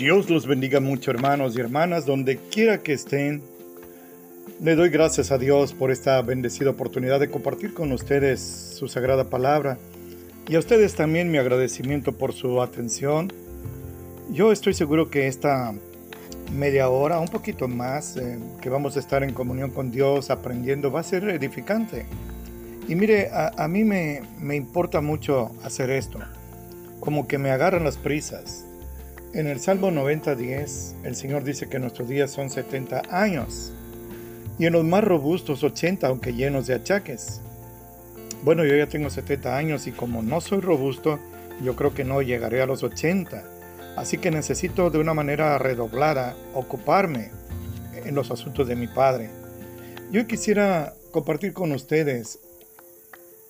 [0.00, 3.42] Dios los bendiga mucho hermanos y hermanas, donde quiera que estén.
[4.58, 9.28] Le doy gracias a Dios por esta bendecida oportunidad de compartir con ustedes su sagrada
[9.28, 9.76] palabra
[10.48, 13.30] y a ustedes también mi agradecimiento por su atención.
[14.30, 15.74] Yo estoy seguro que esta
[16.50, 20.90] media hora, un poquito más, eh, que vamos a estar en comunión con Dios aprendiendo,
[20.90, 22.06] va a ser edificante.
[22.88, 26.20] Y mire, a, a mí me, me importa mucho hacer esto,
[27.00, 28.64] como que me agarran las prisas
[29.32, 33.72] en el Salmo 90.10, el Señor dice que nuestros días son 70 años
[34.58, 37.40] y en los más robustos 80, aunque llenos de achaques.
[38.42, 41.18] Bueno, yo ya tengo 70 años y como no soy robusto,
[41.62, 43.44] yo creo que no llegaré a los 80.
[43.96, 47.30] Así que necesito de una manera redoblada ocuparme
[48.04, 49.30] en los asuntos de mi Padre.
[50.10, 52.40] Yo quisiera compartir con ustedes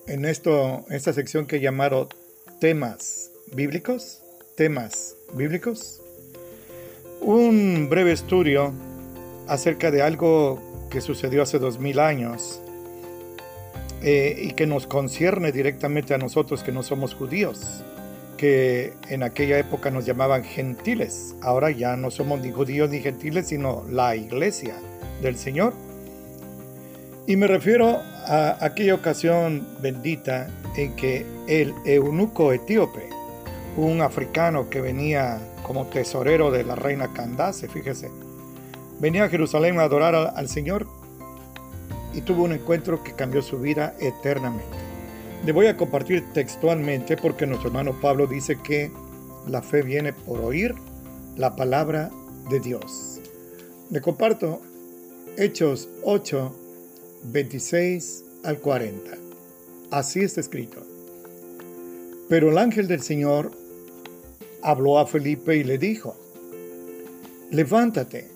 [0.07, 2.07] en esto, esta sección que he llamado
[2.59, 4.20] temas bíblicos
[4.61, 6.03] temas bíblicos.
[7.19, 8.71] Un breve estudio
[9.47, 12.61] acerca de algo que sucedió hace dos mil años
[14.03, 17.83] eh, y que nos concierne directamente a nosotros que no somos judíos,
[18.37, 21.33] que en aquella época nos llamaban gentiles.
[21.41, 24.75] Ahora ya no somos ni judíos ni gentiles, sino la iglesia
[25.23, 25.73] del Señor.
[27.25, 33.09] Y me refiero a aquella ocasión bendita en que el eunuco etíope,
[33.77, 38.09] un africano que venía como tesorero de la reina Candace, fíjese.
[38.99, 40.87] Venía a Jerusalén a adorar al, Señor
[42.13, 44.77] y tuvo un encuentro que cambió su vida eternamente.
[45.45, 48.91] Le voy a compartir textualmente porque nuestro hermano Pablo dice que
[49.47, 50.75] la fe viene por oír
[51.35, 52.11] la palabra
[52.49, 53.19] de Dios.
[53.89, 54.61] Le comparto
[55.37, 56.55] Hechos 8,
[57.23, 59.11] 26 al 40.
[59.89, 60.85] Así está escrito.
[62.29, 63.51] Pero el ángel del Señor
[64.61, 66.15] habló a Felipe y le dijo,
[67.49, 68.27] levántate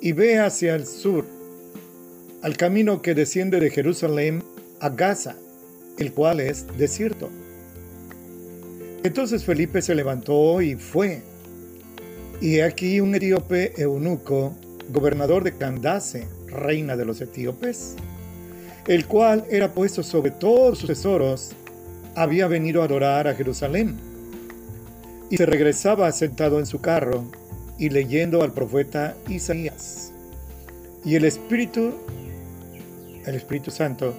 [0.00, 1.24] y ve hacia el sur,
[2.42, 4.42] al camino que desciende de Jerusalén
[4.80, 5.36] a Gaza,
[5.98, 7.28] el cual es desierto.
[9.02, 11.22] Entonces Felipe se levantó y fue.
[12.40, 14.54] Y aquí un etíope eunuco,
[14.90, 17.96] gobernador de Candace, reina de los etíopes,
[18.86, 21.52] el cual era puesto sobre todos sus tesoros,
[22.14, 24.09] había venido a adorar a Jerusalén
[25.30, 27.24] y se regresaba sentado en su carro
[27.78, 30.12] y leyendo al profeta Isaías.
[31.04, 31.94] Y el Espíritu,
[33.24, 34.12] el Espíritu Santo,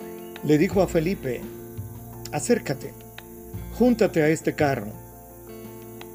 [0.44, 1.42] le dijo a Felipe,
[2.32, 2.94] acércate,
[3.78, 4.88] júntate a este carro.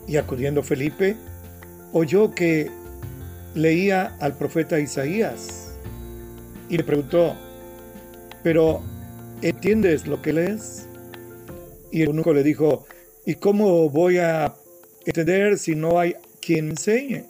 [0.09, 1.15] Y acudiendo Felipe,
[1.93, 2.71] oyó que
[3.55, 5.73] leía al profeta Isaías
[6.69, 7.37] y le preguntó,
[8.43, 8.83] pero
[9.43, 10.87] ¿entiendes lo que lees?
[11.93, 12.87] Y el eunuco le dijo,
[13.25, 14.55] ¿y cómo voy a
[15.07, 17.25] entender si no hay quien enseñe.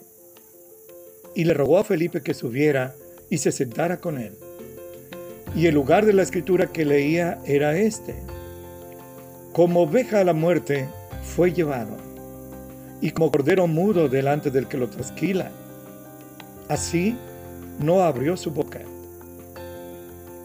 [1.35, 2.95] Y le rogó a Felipe que subiera
[3.29, 4.33] y se sentara con él.
[5.55, 8.15] Y el lugar de la escritura que leía era este.
[9.53, 10.87] Como oveja a la muerte
[11.23, 11.97] fue llevado,
[13.01, 15.51] y como cordero mudo delante del que lo trasquila.
[16.67, 17.15] Así
[17.79, 18.81] no abrió su boca.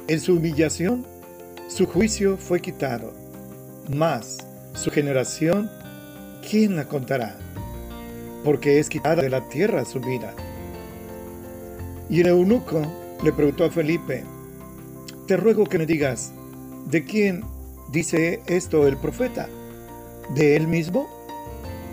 [0.08, 1.04] En su humillación,
[1.68, 3.12] su juicio fue quitado,
[3.88, 4.38] mas
[4.74, 5.70] su generación
[6.48, 7.36] ¿quién la contará?
[8.44, 10.34] Porque es quitada de la tierra su vida.
[12.10, 12.82] Y el eunuco
[13.22, 14.24] le preguntó a Felipe,
[15.26, 16.32] te ruego que me digas,
[16.86, 17.44] ¿de quién
[17.90, 19.48] dice esto el profeta?
[20.34, 21.08] ¿De él mismo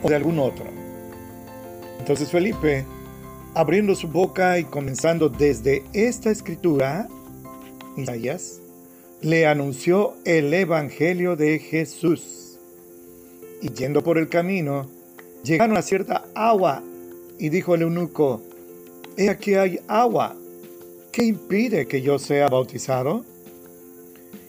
[0.03, 0.65] o de algún otro?
[1.99, 2.85] Entonces Felipe,
[3.53, 7.07] abriendo su boca y comenzando desde esta escritura,
[7.95, 8.59] Isaías,
[9.21, 12.38] le anunció el Evangelio de Jesús
[13.61, 14.89] y yendo por el camino,
[15.43, 16.83] llegaron a cierta agua
[17.37, 18.41] y dijo el eunuco,
[19.17, 20.35] He aquí hay agua,
[21.11, 23.25] ¿qué impide que yo sea bautizado?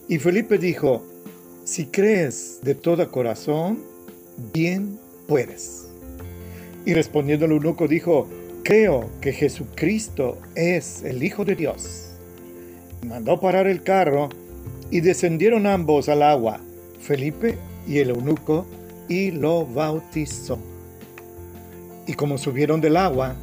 [0.08, 1.02] Y Felipe dijo,
[1.64, 3.78] Si crees de todo corazón,
[4.52, 5.88] bien puedes.
[6.84, 8.28] Y respondiendo el eunuco dijo,
[8.62, 12.12] Creo que Jesucristo es el Hijo de Dios.
[13.06, 14.28] mandó parar el carro
[14.90, 16.60] y descendieron ambos al agua,
[17.00, 17.56] Felipe
[17.86, 18.66] y el eunuco,
[19.10, 20.56] y lo bautizó.
[22.06, 23.34] Y como subieron del agua,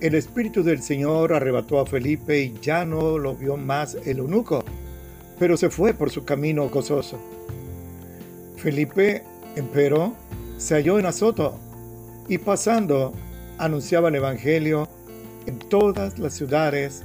[0.00, 4.62] el Espíritu del Señor arrebató a Felipe y ya no lo vio más el eunuco,
[5.38, 7.18] pero se fue por su camino gozoso.
[8.56, 9.24] Felipe,
[9.56, 10.14] empero,
[10.58, 11.58] se halló en Azoto
[12.28, 13.14] y pasando
[13.56, 14.86] anunciaba el Evangelio
[15.46, 17.04] en todas las ciudades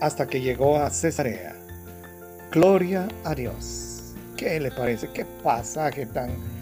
[0.00, 1.56] hasta que llegó a Cesarea.
[2.52, 4.14] Gloria a Dios.
[4.36, 5.08] ¿Qué le parece?
[5.12, 6.55] ¿Qué pasaje tan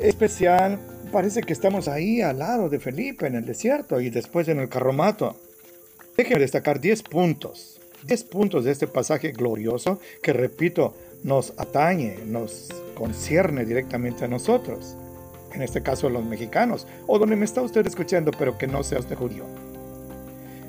[0.00, 0.78] especial
[1.12, 4.68] parece que estamos ahí al lado de Felipe en el desierto y después en el
[4.68, 5.36] carromato.
[6.16, 12.68] Déjenme destacar 10 puntos, 10 puntos de este pasaje glorioso que, repito, nos atañe, nos
[12.94, 14.96] concierne directamente a nosotros.
[15.52, 18.98] En este caso, los mexicanos, o donde me está usted escuchando, pero que no sea
[18.98, 19.44] usted judío.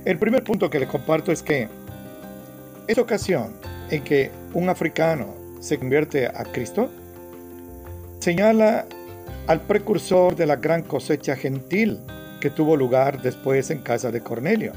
[0.06, 1.68] El primer punto que le comparto es que
[2.88, 3.56] esta ocasión
[3.90, 6.90] en que un africano se convierte a Cristo
[8.20, 8.86] señala
[9.48, 12.00] al precursor de la gran cosecha gentil
[12.42, 14.74] que tuvo lugar después en casa de Cornelio.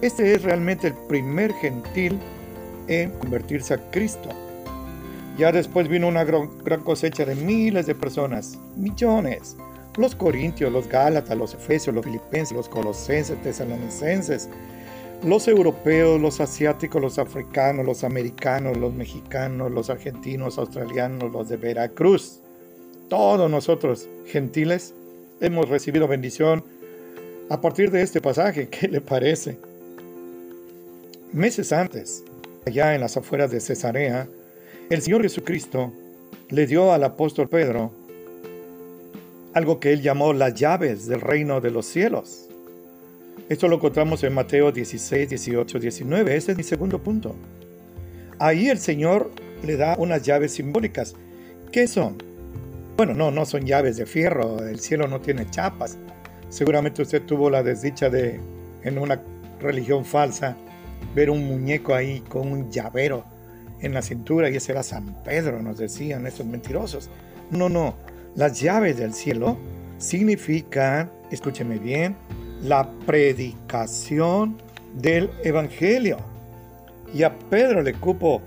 [0.00, 2.18] Este es realmente el primer gentil
[2.86, 4.28] en convertirse a Cristo.
[5.36, 6.48] Ya después vino una gran,
[6.84, 9.56] cosecha de miles de personas, millones.
[9.96, 14.48] Los corintios, los gálatas, los efesios, los filipenses, los colosenses, tesalonicenses,
[15.24, 21.56] los europeos, los asiáticos, los africanos, los americanos, los mexicanos, los argentinos, australianos, los de
[21.56, 22.40] Veracruz
[23.08, 24.94] todos nosotros, gentiles,
[25.40, 26.64] hemos recibido bendición
[27.48, 28.68] a partir de este pasaje.
[28.70, 29.58] ¿Qué le parece?
[31.32, 32.24] Meses antes,
[32.66, 34.28] allá en las afueras de Cesarea,
[34.90, 35.92] el Señor Jesucristo
[36.48, 37.92] le dio al apóstol Pedro
[39.54, 42.48] algo que él llamó las llaves del reino de los cielos.
[43.48, 46.36] Esto lo encontramos en Mateo 16, 18, 19.
[46.36, 47.34] Ese es mi segundo punto.
[48.38, 49.30] Ahí el Señor
[49.64, 51.14] le da unas llaves simbólicas.
[51.72, 52.27] ¿Qué son?
[52.98, 55.96] Bueno, no, no son llaves de fierro, el cielo no tiene chapas.
[56.48, 58.40] Seguramente usted tuvo la desdicha de,
[58.82, 59.22] en una
[59.60, 60.56] religión falsa,
[61.14, 63.22] ver un muñeco ahí con un llavero
[63.80, 67.08] en la cintura y ese era San Pedro, nos decían estos mentirosos.
[67.52, 67.94] No, no,
[68.34, 69.56] las llaves del cielo
[69.98, 72.16] significan, escúcheme bien,
[72.64, 74.56] la predicación
[74.94, 76.18] del Evangelio.
[77.14, 78.42] Y a Pedro le cupo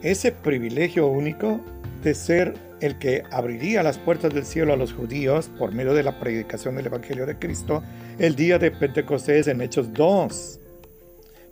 [0.00, 1.60] ese privilegio único
[2.04, 6.02] de ser el que abriría las puertas del cielo a los judíos por medio de
[6.02, 7.82] la predicación del Evangelio de Cristo
[8.18, 10.60] el día de Pentecostés en Hechos 2.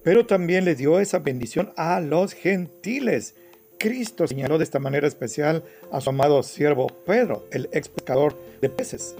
[0.02, 3.34] Pero también le dio esa bendición a los gentiles.
[3.78, 8.68] Cristo señaló de esta manera especial a su amado siervo Pedro, el ex pescador de
[8.68, 9.14] peces.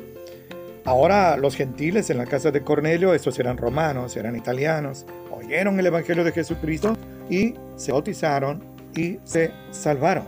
[0.85, 5.87] Ahora los gentiles en la casa de Cornelio, estos eran romanos, eran italianos, oyeron el
[5.87, 6.97] Evangelio de Jesucristo
[7.31, 8.63] y se bautizaron
[8.95, 10.27] y se salvaron.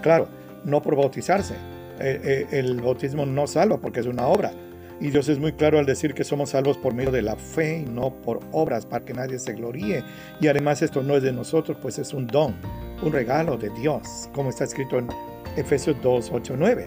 [0.00, 0.28] Claro,
[0.64, 1.54] no por bautizarse.
[2.00, 4.52] Eh, eh, el bautismo no salva porque es una obra.
[5.00, 7.84] Y Dios es muy claro al decir que somos salvos por medio de la fe
[7.86, 10.02] y no por obras para que nadie se gloríe.
[10.40, 12.54] Y además esto no es de nosotros, pues es un don,
[13.02, 15.08] un regalo de Dios, como está escrito en
[15.56, 16.86] Efesios 2, 8, 9.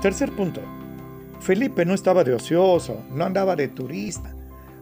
[0.00, 0.62] Tercer punto.
[1.40, 4.34] Felipe no estaba de ocioso, no andaba de turista.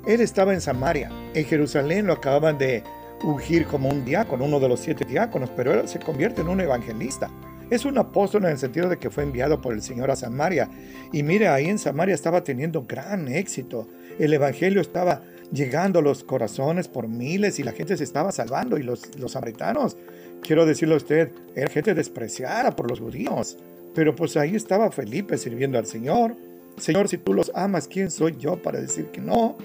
[0.07, 1.11] Él estaba en Samaria.
[1.35, 2.85] En Jerusalén lo acababan de
[3.23, 6.61] ungir como un diácono, uno de los siete diáconos, pero él se convierte en un
[6.61, 7.31] evangelista.
[7.71, 10.69] Es un apóstol en el sentido de que fue enviado por el Señor a Samaria.
[11.11, 13.89] Y mire, ahí en Samaria estaba teniendo gran éxito.
[14.19, 18.77] El Evangelio estaba llegando a los corazones por miles y la gente se estaba salvando.
[18.77, 19.97] Y los, los samaritanos,
[20.43, 23.57] quiero decirle a usted, era gente despreciada por los judíos.
[23.95, 26.37] Pero pues ahí estaba Felipe sirviendo al Señor.
[26.77, 29.57] Señor, si tú los amas, ¿quién soy yo para decir que no?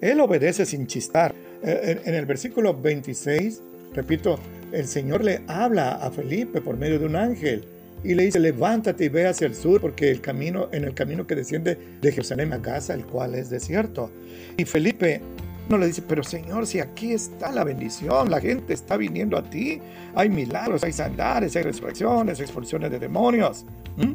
[0.00, 1.34] Él obedece sin chistar.
[1.62, 3.62] Eh, en el versículo 26,
[3.94, 4.38] repito,
[4.72, 7.64] el Señor le habla a Felipe por medio de un ángel
[8.04, 11.26] y le dice, levántate y ve hacia el sur porque el camino, en el camino
[11.26, 14.10] que desciende de Jerusalén a Gaza, el cual es desierto.
[14.56, 15.20] Y Felipe
[15.68, 19.42] no le dice, pero Señor, si aquí está la bendición, la gente está viniendo a
[19.42, 19.80] ti,
[20.14, 23.64] hay milagros, hay sanidades, hay resurrecciones, expulsiones de demonios.
[23.96, 24.12] ¿Mm?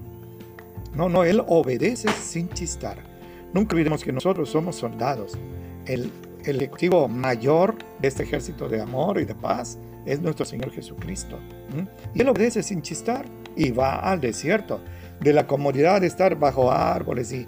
[0.96, 2.98] No, no, él obedece sin chistar.
[3.54, 5.38] Nunca olvidemos que nosotros somos soldados.
[5.86, 6.12] El
[6.46, 11.40] el ejecutivo mayor de este ejército de amor y de paz es nuestro Señor Jesucristo.
[12.14, 14.82] Y Él obedece sin chistar y va al desierto,
[15.20, 17.48] de la comodidad de estar bajo árboles y,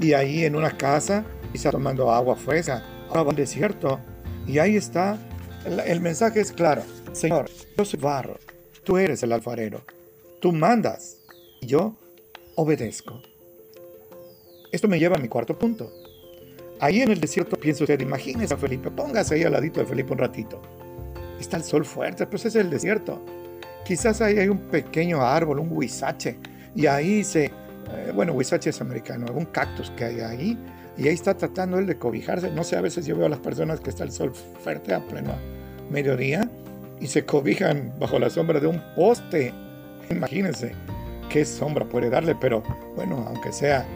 [0.00, 2.82] y ahí en una casa y está tomando agua fresca.
[3.08, 4.00] Ahora va al desierto
[4.46, 5.18] y ahí está.
[5.64, 6.82] El, el mensaje es claro.
[7.12, 8.38] Señor, yo soy barro,
[8.84, 9.82] tú eres el alfarero,
[10.40, 11.18] tú mandas
[11.60, 11.94] y yo
[12.56, 13.22] obedezco.
[14.72, 15.92] Esto me lleva a mi cuarto punto.
[16.82, 20.14] Ahí en el desierto piensa usted, imagínese a Felipe, póngase ahí al ladito de Felipe
[20.14, 20.60] un ratito.
[21.38, 23.24] Está el sol fuerte, pues es el desierto.
[23.84, 26.40] Quizás ahí hay un pequeño árbol, un huizache,
[26.74, 27.52] y ahí se, eh,
[28.12, 30.58] bueno, huizache es americano, algún cactus que hay ahí,
[30.98, 32.50] y ahí está tratando él de cobijarse.
[32.50, 35.06] No sé, a veces yo veo a las personas que está el sol fuerte a
[35.06, 35.36] pleno
[35.88, 36.50] mediodía
[36.98, 39.54] y se cobijan bajo la sombra de un poste.
[40.10, 40.72] Imagínense
[41.30, 42.60] qué sombra puede darle, pero
[42.96, 43.86] bueno, aunque sea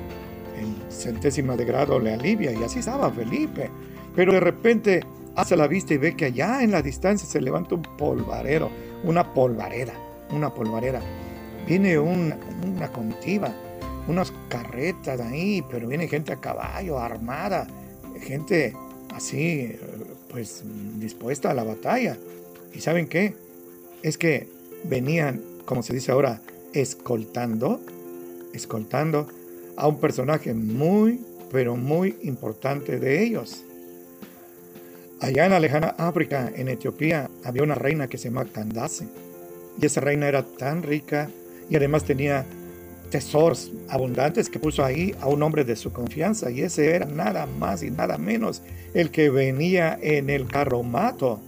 [0.56, 3.70] en centésima de grado le alivia y así estaba Felipe.
[4.14, 5.00] Pero de repente
[5.34, 8.70] hace la vista y ve que allá en la distancia se levanta un polvarero,
[9.04, 9.94] una polvareda,
[10.30, 11.00] una polvareda.
[11.66, 12.36] Viene una
[12.92, 13.52] comitiva
[14.08, 17.66] unas carretas ahí, pero viene gente a caballo, armada,
[18.20, 18.74] gente
[19.14, 19.76] así,
[20.30, 20.62] pues
[20.98, 22.16] dispuesta a la batalla.
[22.72, 23.34] ¿Y saben qué?
[24.02, 24.48] Es que
[24.84, 26.40] venían, como se dice ahora,
[26.72, 27.80] escoltando,
[28.52, 29.28] escoltando
[29.76, 31.20] a un personaje muy,
[31.52, 33.64] pero muy importante de ellos.
[35.20, 39.06] Allá en la lejana África, en Etiopía, había una reina que se llamaba Candace.
[39.80, 41.30] Y esa reina era tan rica
[41.68, 42.44] y además tenía
[43.10, 46.50] tesoros abundantes que puso ahí a un hombre de su confianza.
[46.50, 48.62] Y ese era nada más y nada menos
[48.94, 51.40] el que venía en el carromato.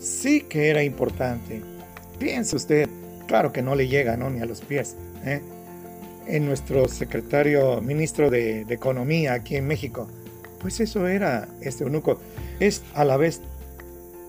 [0.00, 1.62] Sí que era importante.
[2.18, 2.88] Piense usted,
[3.26, 4.28] claro que no le llega ¿no?
[4.28, 4.96] ni a los pies.
[5.24, 5.40] ¿eh?
[6.28, 10.08] En nuestro secretario ministro de, Economía aquí en México,
[10.60, 12.20] pues eso era este eunuco.
[12.60, 13.40] Es a la vez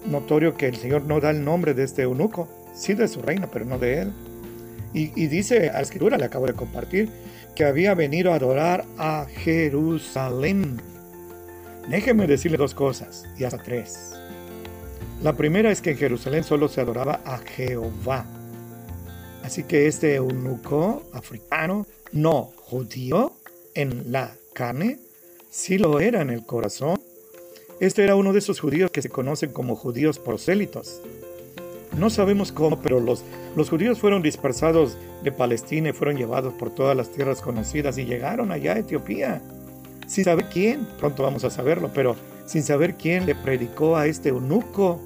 [0.06, 3.48] notorio que el Señor no da el nombre de este eunuco, sí de su reina,
[3.52, 4.14] pero no de él.
[4.94, 7.10] Y, dice a la escritura, le acabo de compartir,
[7.54, 10.82] que había venido a adorar a Jerusalén.
[11.90, 14.16] Déjeme decirle dos cosas, y hasta tres.
[15.22, 18.26] La primera es que en Jerusalén solo se adoraba a Jehová.
[19.50, 23.34] Así que este eunuco africano, no judío
[23.74, 25.00] en la carne,
[25.50, 27.02] sí lo era en el corazón.
[27.80, 31.02] Este era uno de esos judíos que se conocen como judíos prosélitos.
[31.98, 33.24] No sabemos cómo, pero los,
[33.56, 38.06] los judíos fueron dispersados de Palestina y fueron llevados por todas las tierras conocidas y
[38.06, 39.42] llegaron allá a Etiopía.
[40.06, 42.16] Sin saber quién, pronto vamos a saberlo, pero
[42.46, 45.02] sin saber quién le predicó a este eunuco.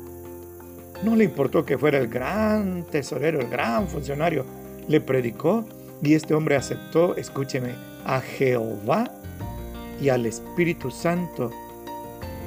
[1.03, 4.45] No le importó que fuera el gran tesorero, el gran funcionario.
[4.87, 5.65] Le predicó
[6.01, 7.73] y este hombre aceptó, escúcheme,
[8.05, 9.11] a Jehová
[10.01, 11.51] y al Espíritu Santo.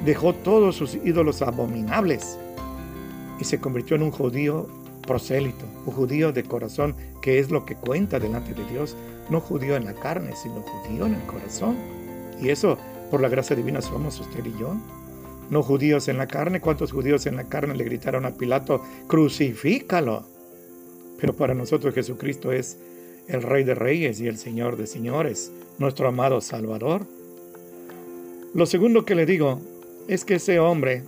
[0.05, 2.37] Dejó todos sus ídolos abominables
[3.39, 4.67] y se convirtió en un judío
[5.05, 8.95] prosélito, un judío de corazón, que es lo que cuenta delante de Dios,
[9.29, 11.75] no judío en la carne, sino judío en el corazón.
[12.41, 12.77] Y eso,
[13.09, 14.75] por la gracia divina, somos usted y yo.
[15.49, 20.25] No judíos en la carne, ¿cuántos judíos en la carne le gritaron a Pilato, crucifícalo?
[21.19, 22.77] Pero para nosotros Jesucristo es
[23.27, 27.05] el Rey de Reyes y el Señor de Señores, nuestro amado Salvador.
[28.53, 29.61] Lo segundo que le digo
[30.07, 31.03] es que ese hombre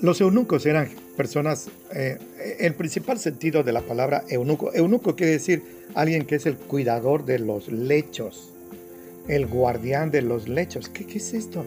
[0.00, 2.18] los eunucos eran personas, eh,
[2.58, 5.62] el principal sentido de la palabra eunuco, eunuco quiere decir
[5.94, 8.50] alguien que es el cuidador de los lechos,
[9.28, 10.88] el guardián de los lechos.
[10.88, 11.64] ¿Qué, qué es esto?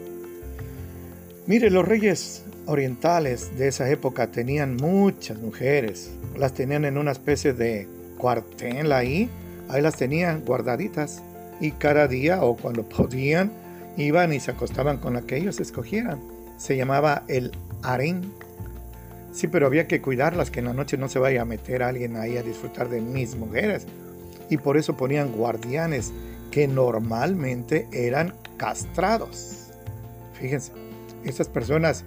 [1.46, 7.52] Mire, los reyes orientales de esa época tenían muchas mujeres, las tenían en una especie
[7.52, 7.86] de
[8.16, 9.28] cuartel ahí,
[9.68, 11.22] ahí las tenían guardaditas
[11.60, 13.52] y cada día o cuando podían
[13.98, 16.18] iban y se acostaban con la que ellos escogieran.
[16.56, 18.22] Se llamaba el harén.
[19.32, 22.16] Sí, pero había que cuidarlas, que en la noche no se vaya a meter alguien
[22.16, 23.86] ahí a disfrutar de mis mujeres.
[24.48, 26.10] Y por eso ponían guardianes
[26.50, 29.68] que normalmente eran castrados.
[30.40, 30.72] Fíjense,
[31.24, 32.04] estas personas,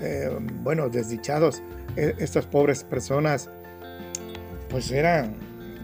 [0.00, 0.30] eh,
[0.62, 1.62] bueno, desdichados,
[1.96, 3.48] e, estas pobres personas,
[4.68, 5.36] pues eran,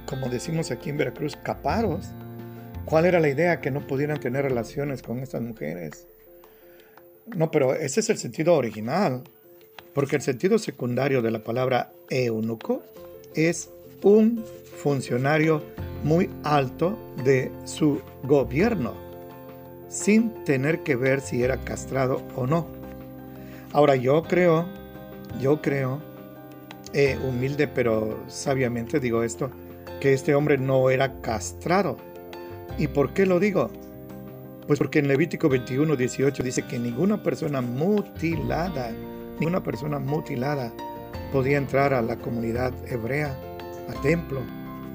[0.06, 2.06] como decimos aquí en Veracruz, caparos.
[2.84, 3.60] ¿Cuál era la idea?
[3.60, 6.06] Que no pudieran tener relaciones con estas mujeres.
[7.26, 9.22] No, pero ese es el sentido original,
[9.94, 12.82] porque el sentido secundario de la palabra eunuco
[13.34, 13.70] es
[14.02, 14.44] un
[14.76, 15.62] funcionario
[16.02, 18.94] muy alto de su gobierno,
[19.94, 22.66] sin tener que ver si era castrado o no.
[23.72, 24.66] Ahora yo creo,
[25.40, 26.00] yo creo,
[26.92, 29.50] eh, humilde pero sabiamente digo esto,
[30.00, 31.96] que este hombre no era castrado.
[32.76, 33.70] ¿Y por qué lo digo?
[34.66, 38.90] Pues porque en Levítico 21, 18 dice que ninguna persona mutilada,
[39.38, 40.72] ninguna persona mutilada
[41.32, 43.38] podía entrar a la comunidad hebrea,
[43.88, 44.40] al templo.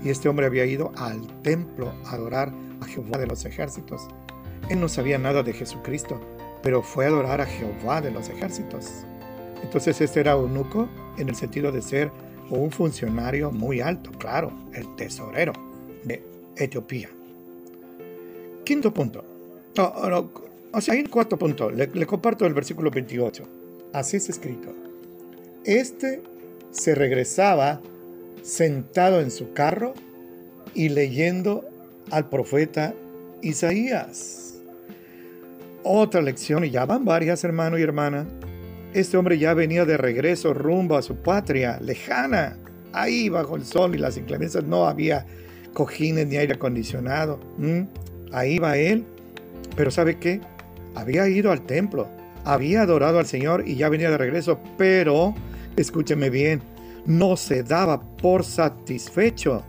[0.04, 2.52] Y este hombre había ido al templo a adorar
[2.82, 4.10] a Jehová de los ejércitos.
[4.70, 6.20] Él no sabía nada de Jesucristo,
[6.62, 9.06] pero fue a adorar a Jehová de los ejércitos.
[9.64, 10.88] Entonces este era eunuco
[11.18, 12.12] en el sentido de ser
[12.50, 15.54] un funcionario muy alto, claro, el tesorero
[16.04, 16.24] de
[16.56, 17.10] Etiopía.
[18.64, 19.24] Quinto punto.
[19.76, 19.94] No,
[20.72, 21.70] o sea, hay un cuarto punto.
[21.72, 23.44] Le, le comparto el versículo 28.
[23.94, 24.74] Así es escrito.
[25.64, 26.22] Este
[26.72, 27.82] se regresaba
[28.44, 29.94] sentado en su carro
[30.74, 31.66] y leyendo
[32.12, 32.94] al profeta
[33.42, 34.49] Isaías.
[35.84, 38.26] Otra lección, y ya van varias, hermano y hermana.
[38.94, 42.58] Este hombre ya venía de regreso rumbo a su patria lejana.
[42.92, 45.26] Ahí bajo el sol y las inclemencias no había
[45.74, 47.40] cojines ni aire acondicionado.
[48.32, 49.06] Ahí va él
[49.76, 50.42] pero ¿sabe qué?
[50.96, 52.10] Había ido al templo,
[52.44, 55.34] había adorado al Señor y ya venía de regreso, pero,
[55.78, 56.62] escúcheme bien,
[57.06, 59.64] no se daba por satisfecho.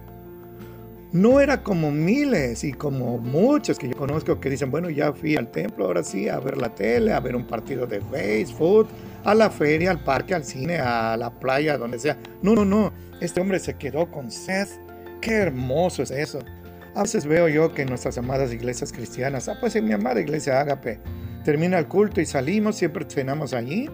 [1.12, 5.36] No era como miles y como muchos que yo conozco que dicen, bueno, ya fui
[5.36, 8.88] al templo, ahora sí, a ver la tele, a ver un partido de Facebook,
[9.24, 12.16] a la feria, al parque, al cine, a la playa, donde sea.
[12.42, 12.92] No, no, no.
[13.20, 14.68] Este hombre se quedó con sed.
[15.20, 16.38] Qué hermoso es eso.
[16.94, 20.60] A veces veo yo que nuestras amadas iglesias cristianas, ah, pues en mi amada iglesia
[20.60, 21.00] Ágape,
[21.44, 23.88] termina el culto y salimos, siempre cenamos allí,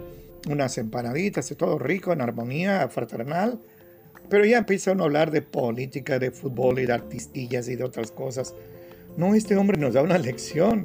[0.48, 3.60] unas empanaditas, todo rico, en armonía fraternal
[4.28, 8.10] pero ya empieza a hablar de política, de fútbol y de artistillas y de otras
[8.10, 8.54] cosas.
[9.16, 10.84] No, este hombre nos da una lección.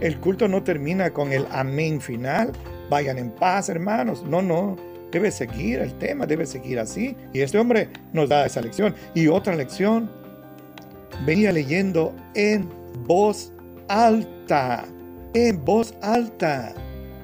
[0.00, 2.52] El culto no termina con el amén final.
[2.90, 4.22] Vayan en paz, hermanos.
[4.24, 4.76] No, no.
[5.10, 7.16] Debe seguir el tema, debe seguir así.
[7.32, 8.94] Y este hombre nos da esa lección.
[9.14, 10.10] Y otra lección.
[11.24, 12.68] Venía leyendo en
[13.06, 13.52] voz
[13.88, 14.84] alta.
[15.34, 16.74] En voz alta.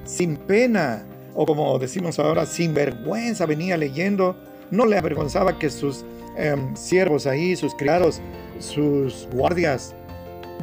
[0.05, 1.05] Sin pena.
[1.35, 3.45] O como decimos ahora, sin vergüenza.
[3.45, 4.35] Venía leyendo
[4.71, 6.05] no le avergonzaba que sus
[6.35, 8.21] em, siervos ahí, sus criados,
[8.59, 9.95] sus guardias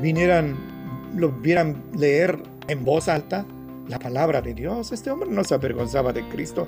[0.00, 0.56] vinieran,
[1.16, 3.44] lo vieran leer en voz alta
[3.88, 4.92] la palabra de Dios.
[4.92, 6.66] Este hombre no se avergonzaba de Cristo.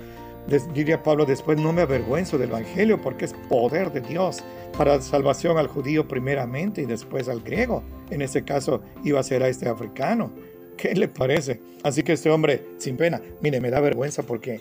[0.75, 4.43] diría Pablo después, no me avergüenzo del Evangelio porque es poder de Dios
[4.77, 7.83] para salvación al judío primeramente y después al griego.
[8.11, 10.31] En este caso iba a ser a este africano.
[10.77, 11.61] ¿Qué le parece?
[11.83, 14.61] Así que este hombre, sin pena, mire, me da vergüenza porque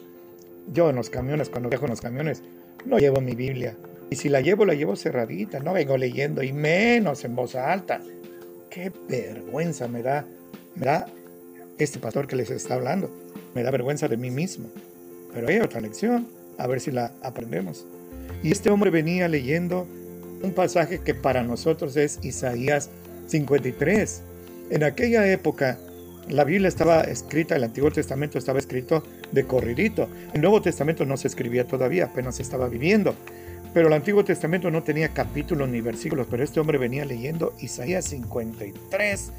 [0.71, 2.41] yo en los camiones, cuando viajo en los camiones,
[2.85, 3.75] no llevo mi Biblia.
[4.09, 8.01] Y si la llevo, la llevo cerradita, no vengo leyendo y menos en voz alta.
[8.69, 10.25] Qué vergüenza me da,
[10.75, 11.07] me da
[11.77, 13.09] este pastor que les está hablando.
[13.53, 14.69] Me da vergüenza de mí mismo.
[15.33, 16.27] Pero hay otra lección,
[16.57, 17.85] a ver si la aprendemos.
[18.43, 19.87] Y este hombre venía leyendo
[20.43, 22.89] un pasaje que para nosotros es Isaías
[23.27, 24.21] 53.
[24.69, 25.77] En aquella época
[26.29, 30.09] la Biblia estaba escrita, el Antiguo Testamento estaba escrito de corridito.
[30.33, 33.15] El Nuevo Testamento no se escribía todavía, apenas estaba viviendo.
[33.73, 38.05] Pero el Antiguo Testamento no tenía capítulos ni versículos, pero este hombre venía leyendo Isaías
[38.05, 39.31] 53.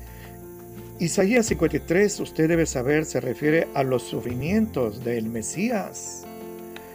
[0.99, 6.25] Isaías 53, usted debe saber, se refiere a los sufrimientos del Mesías.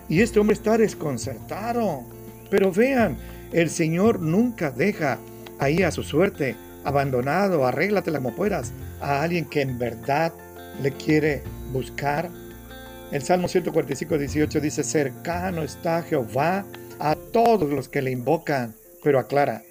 [0.07, 2.03] Y este hombre está desconcertado.
[2.49, 3.17] Pero vean,
[3.51, 5.19] el Señor nunca deja
[5.59, 10.33] ahí a su suerte, abandonado, arréglatela como puedas a alguien que en verdad
[10.81, 12.29] le quiere buscar.
[13.11, 16.65] El Salmo 145, 18 dice, cercano está Jehová
[16.99, 19.63] a todos los que le invocan, pero aclara,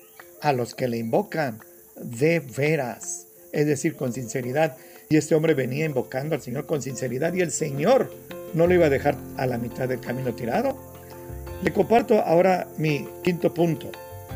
[0.43, 1.61] a los que le invocan
[1.97, 4.77] de veras, es decir, con sinceridad.
[5.09, 8.13] Y este hombre venía invocando al Señor con sinceridad y el Señor
[8.55, 10.77] no lo iba a dejar a la mitad del camino tirado.
[11.63, 13.91] Le comparto ahora mi quinto punto.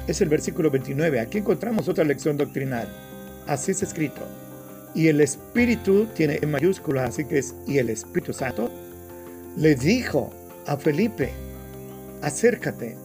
[0.06, 1.20] Es el versículo 29.
[1.20, 2.88] Aquí encontramos otra lección doctrinal.
[3.46, 4.22] Así es escrito.
[4.94, 8.70] Y el Espíritu tiene en mayúscula, así que es, y el Espíritu Santo
[9.56, 10.32] le dijo
[10.66, 11.32] a Felipe,
[12.22, 12.96] acércate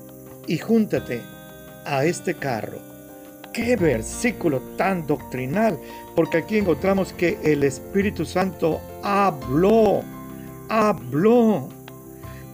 [0.48, 1.22] y júntate
[1.86, 2.78] a este carro.
[3.54, 5.80] Qué versículo tan doctrinal,
[6.16, 10.04] porque aquí encontramos que el Espíritu Santo habló,
[10.70, 11.70] habló.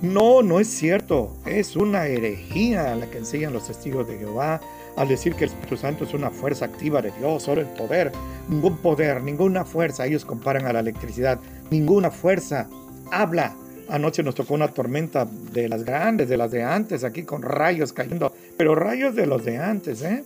[0.02, 4.60] No, no es cierto, es una herejía la que enseñan los testigos de Jehová
[4.98, 8.12] al decir que el Espíritu Santo es una fuerza activa de Dios, solo el poder,
[8.50, 12.70] ningún poder, ninguna fuerza, ellos comparan a la electricidad, ninguna fuerza
[13.12, 13.56] habla.
[13.88, 17.94] Anoche nos tocó una tormenta de las grandes, de las de antes, aquí con rayos
[17.94, 20.24] cayendo, pero rayos de los de antes, ¿eh?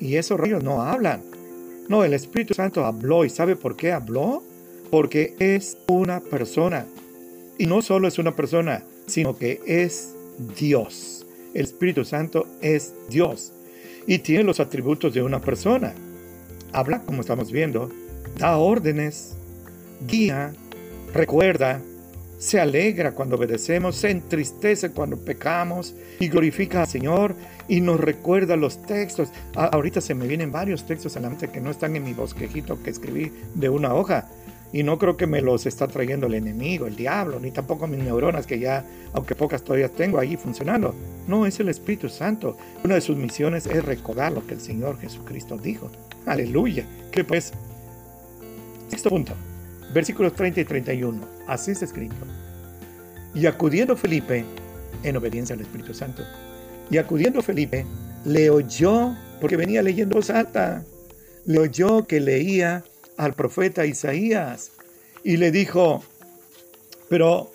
[0.00, 1.22] Y esos rayos no hablan.
[1.88, 4.42] No, el Espíritu Santo habló y ¿sabe por qué habló?
[4.90, 6.86] Porque es una persona.
[7.56, 10.14] Y no solo es una persona, sino que es
[10.58, 11.26] Dios.
[11.54, 13.52] El Espíritu Santo es Dios
[14.06, 15.94] y tiene los atributos de una persona.
[16.72, 17.90] Habla, como estamos viendo,
[18.38, 19.34] da órdenes,
[20.06, 20.52] guía,
[21.12, 21.80] recuerda,
[22.38, 27.34] se alegra cuando obedecemos, se entristece cuando pecamos y glorifica al Señor
[27.66, 29.30] y nos recuerda los textos.
[29.54, 32.80] ahorita se me vienen varios textos a la mente que no están en mi bosquejito
[32.82, 34.28] que escribí de una hoja,
[34.72, 38.00] y no creo que me los está trayendo el enemigo, el diablo, ni tampoco mis
[38.00, 40.94] neuronas que ya, aunque pocas todavía tengo ahí funcionando.
[41.26, 42.56] No, es el Espíritu Santo.
[42.84, 45.90] Una de sus misiones es recordar lo que el Señor Jesucristo dijo.
[46.26, 46.86] Aleluya.
[47.10, 47.52] ¿Qué pues?
[48.88, 49.32] Sexto punto.
[49.94, 51.20] Versículos 30 y 31.
[51.46, 52.16] Así está escrito.
[53.34, 54.44] Y acudiendo Felipe,
[55.02, 56.22] en obediencia al Espíritu Santo,
[56.90, 57.86] y acudiendo Felipe,
[58.24, 60.84] le oyó, porque venía leyendo voz alta,
[61.44, 62.84] le oyó que leía
[63.18, 64.70] al profeta Isaías
[65.22, 66.02] y le dijo,
[67.10, 67.50] pero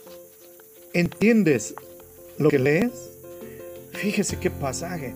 [0.93, 1.73] ¿entiendes
[2.37, 2.91] lo que lees?
[3.93, 5.15] Fíjese qué pasaje.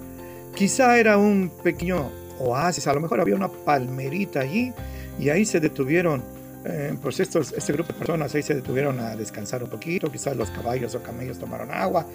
[0.56, 4.74] Quizá era un pequeño oasis, a lo mejor había una palmerita allí
[5.20, 6.24] y ahí se detuvieron
[6.66, 10.36] eh, pues estos, este grupo de personas ahí se detuvieron a descansar un poquito, quizás
[10.36, 12.06] los caballos o camellos tomaron agua,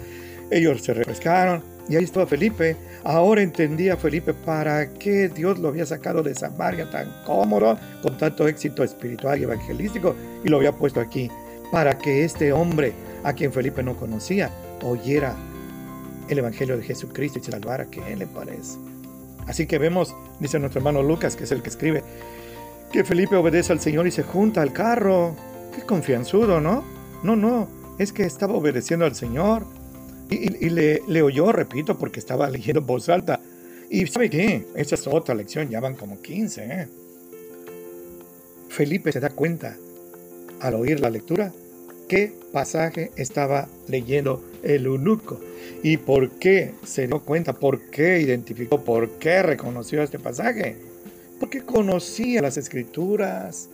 [0.51, 2.77] ellos se refrescaron y ahí estaba Felipe.
[3.03, 8.47] Ahora entendía Felipe para qué Dios lo había sacado de Samaria tan cómodo, con tanto
[8.47, 11.29] éxito espiritual y evangelístico, y lo había puesto aquí,
[11.71, 14.49] para que este hombre, a quien Felipe no conocía,
[14.81, 15.35] oyera
[16.29, 17.85] el Evangelio de Jesucristo y se salvara.
[17.85, 18.77] ¿Qué le parece?
[19.47, 22.03] Así que vemos, dice nuestro hermano Lucas, que es el que escribe,
[22.91, 25.35] que Felipe obedece al Señor y se junta al carro.
[25.75, 26.83] Qué confianzudo, ¿no?
[27.23, 29.65] No, no, es que estaba obedeciendo al Señor.
[30.29, 33.39] Y, le, le, oyó, repito, porque estaba leyendo en voz alta.
[33.89, 34.65] Y ¿sabe qué?
[34.75, 36.63] Esa es otra lección, ya van como 15.
[36.63, 36.87] ¿eh?
[38.69, 39.77] Felipe se da cuenta,
[40.59, 41.53] al oír la lectura,
[42.07, 45.39] qué pasaje estaba leyendo el eunuco.
[45.83, 47.53] ¿Y por qué se dio cuenta?
[47.53, 48.83] ¿Por qué identificó?
[48.83, 50.75] ¿Por qué reconoció este pasaje?
[51.39, 53.69] Porque conocía las escrituras.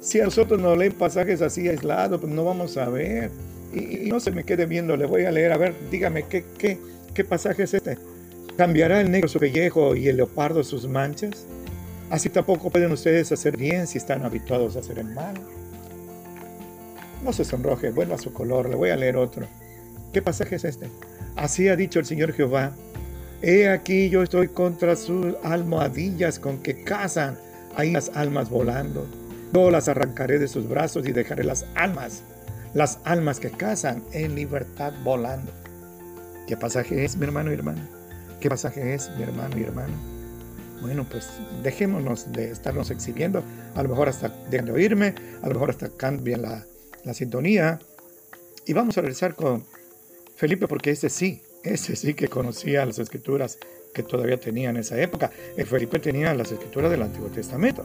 [0.00, 3.30] Si nosotros nos leen pasajes así aislados, pues no vamos a ver.
[3.72, 5.52] Y, no se me quede viendo, le voy a leer.
[5.52, 6.78] A ver, dígame, ¿qué, qué,
[7.14, 7.98] qué pasaje es este?
[8.56, 11.46] ¿Cambiará el negro su pellejo y el leopardo sus manchas?
[12.10, 15.34] Así tampoco pueden ustedes hacer bien si están habituados a hacer el mal.
[17.24, 19.46] No se sonroje, vuelva a su color, le voy a leer otro.
[20.12, 20.88] ¿Qué pasaje es este?
[21.36, 22.72] Así ha dicho el Señor Jehová,
[23.44, 27.36] He aquí yo estoy contra sus almohadillas con que cazan
[27.74, 29.04] ahí las almas volando.
[29.52, 32.22] Yo las arrancaré de sus brazos y dejaré las almas,
[32.74, 35.52] las almas que cazan en libertad volando.
[36.46, 37.88] ¿Qué pasaje es, mi hermano y hermana?
[38.40, 39.94] ¿Qué pasaje es, mi hermano y hermana?
[40.80, 41.28] Bueno, pues
[41.62, 43.44] dejémonos de estarnos exhibiendo.
[43.74, 46.66] A lo mejor hasta dejen de oírme, a lo mejor hasta cambian la,
[47.04, 47.78] la sintonía.
[48.66, 49.64] Y vamos a regresar con
[50.36, 53.58] Felipe porque este sí ese sí que conocía las escrituras
[53.94, 55.30] que todavía tenía en esa época.
[55.56, 57.82] El Felipe tenía las escrituras del Antiguo Testamento.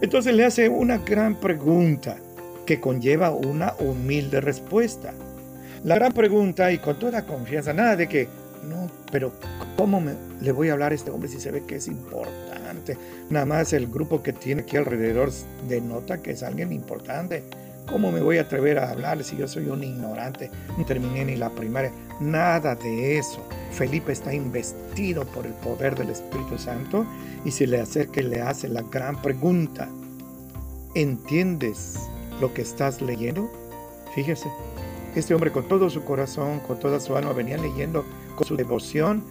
[0.00, 2.18] Entonces le hace una gran pregunta
[2.68, 5.14] que conlleva una humilde respuesta.
[5.84, 8.28] La gran pregunta y con toda confianza, nada de que,
[8.68, 9.32] no, pero
[9.74, 12.98] ¿cómo me, le voy a hablar a este hombre si se ve que es importante?
[13.30, 15.30] Nada más el grupo que tiene aquí alrededor
[15.66, 17.42] denota que es alguien importante.
[17.90, 20.50] ¿Cómo me voy a atrever a hablar si yo soy un ignorante?
[20.76, 21.90] No terminé ni la primaria.
[22.20, 23.42] Nada de eso.
[23.72, 27.06] Felipe está investido por el poder del Espíritu Santo
[27.46, 29.88] y se le acerca y le hace la gran pregunta.
[30.94, 31.98] ¿Entiendes
[32.40, 33.50] lo que estás leyendo?
[34.14, 34.48] Fíjese,
[35.14, 38.04] este hombre con todo su corazón, con toda su alma, venía leyendo
[38.36, 39.24] con su devoción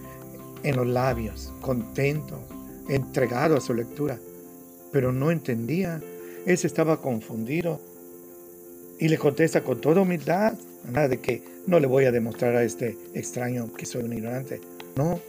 [0.62, 2.38] en los labios, contento,
[2.88, 4.18] entregado a su lectura,
[4.92, 6.00] pero no entendía.
[6.46, 7.80] Él estaba confundido
[8.98, 10.54] y le contesta con toda humildad,
[10.90, 14.60] nada de que no le voy a demostrar a este extraño que soy un ignorante.
[14.96, 15.20] No,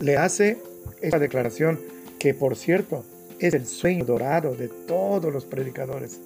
[0.00, 0.58] le hace
[1.00, 1.78] esta declaración
[2.18, 3.04] que por cierto
[3.38, 6.20] es el sueño dorado de todos los predicadores.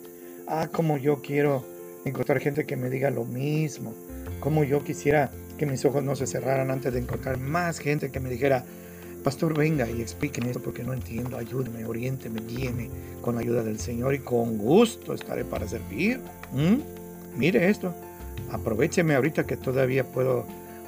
[0.52, 1.64] Ah, como yo quiero
[2.04, 3.94] encontrar gente que me diga lo mismo.
[4.40, 8.18] Como yo quisiera que mis ojos no se cerraran antes de encontrar más gente que
[8.18, 8.64] me dijera,
[9.22, 11.38] Pastor, venga y explíqueme esto porque no entiendo.
[11.38, 16.18] Ayúdeme, oriénteme, guíeme con la ayuda del Señor y con gusto estaré para servir.
[16.52, 17.38] ¿Mm?
[17.38, 17.94] Mire esto.
[18.50, 20.46] Aprovecheme ahorita que todavía puedo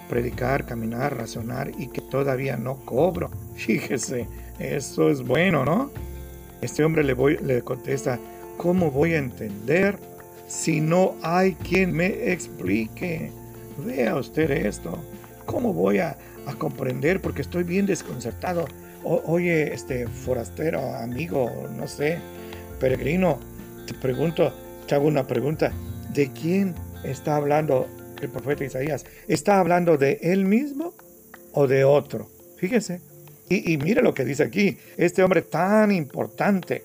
[0.09, 3.31] predicar, caminar, razonar y que todavía no cobro.
[3.55, 4.27] Fíjese,
[4.59, 5.93] eso es bueno, ¿no?
[6.63, 8.19] Este hombre le, voy, le contesta,
[8.57, 9.99] ¿cómo voy a entender
[10.47, 13.31] si no hay quien me explique?
[13.85, 14.99] Vea usted esto.
[15.47, 16.17] ¿Cómo voy a
[16.59, 18.67] comprender porque estoy bien desconcertado.
[19.05, 22.19] oye, este forastero, amigo, no sé,
[22.79, 23.39] peregrino,
[23.87, 24.53] te pregunto,
[24.87, 25.73] te hago una pregunta.
[26.13, 27.89] ¿De quién está hablando
[28.21, 29.05] el profeta Isaías?
[29.29, 30.95] ¿Está hablando de él mismo
[31.53, 32.29] o de otro?
[32.59, 33.01] Fíjese.
[33.49, 34.79] Y, y mire lo que dice aquí.
[34.97, 36.85] Este hombre tan importante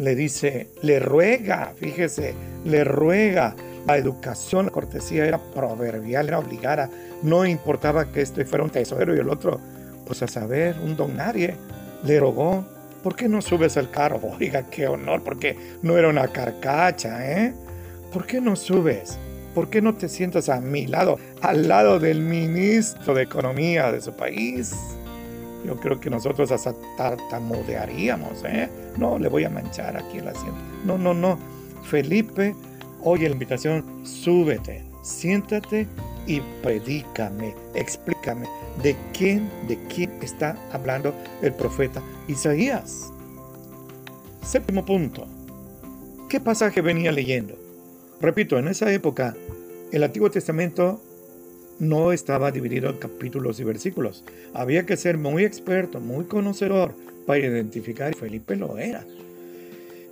[0.00, 2.34] le dice, le ruega, fíjese,
[2.64, 3.54] le ruega
[3.86, 6.88] la educación, la cortesía era proverbial, era obligada.
[7.22, 9.60] No importaba que este fuera un tesorero y el otro,
[10.06, 11.54] pues a saber, un don nadie.
[12.02, 12.64] Le rogó,
[13.02, 14.20] ¿por qué no subes al carro?
[14.40, 17.52] Oiga, qué honor, porque no era una carcacha, ¿eh?
[18.10, 19.18] ¿Por qué no subes?
[19.54, 24.00] ¿Por qué no te sientas a mi lado, al lado del ministro de Economía de
[24.00, 24.74] su país?
[25.66, 28.70] Yo creo que nosotros hasta tartamudearíamos, ¿eh?
[28.96, 30.58] No, le voy a manchar aquí el asiento.
[30.84, 31.38] No, no, no.
[31.84, 32.54] Felipe
[33.02, 35.86] Oye la invitación, súbete, siéntate
[36.26, 38.46] y predícame, explícame
[38.82, 43.10] de quién, de quién está hablando el profeta Isaías.
[44.44, 45.26] Séptimo punto.
[46.28, 47.54] ¿Qué pasaje venía leyendo?
[48.20, 49.34] Repito, en esa época
[49.92, 51.00] el Antiguo Testamento
[51.78, 54.24] no estaba dividido en capítulos y versículos.
[54.52, 56.92] Había que ser muy experto, muy conocedor
[57.26, 58.14] para identificar.
[58.14, 59.04] Felipe lo era.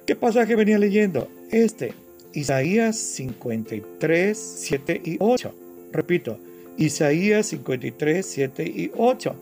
[0.07, 1.29] ¿Qué pasaje venía leyendo?
[1.51, 1.93] Este,
[2.33, 5.55] Isaías 53, 7 y 8.
[5.93, 6.39] Repito,
[6.77, 9.35] Isaías 53, 7 y 8.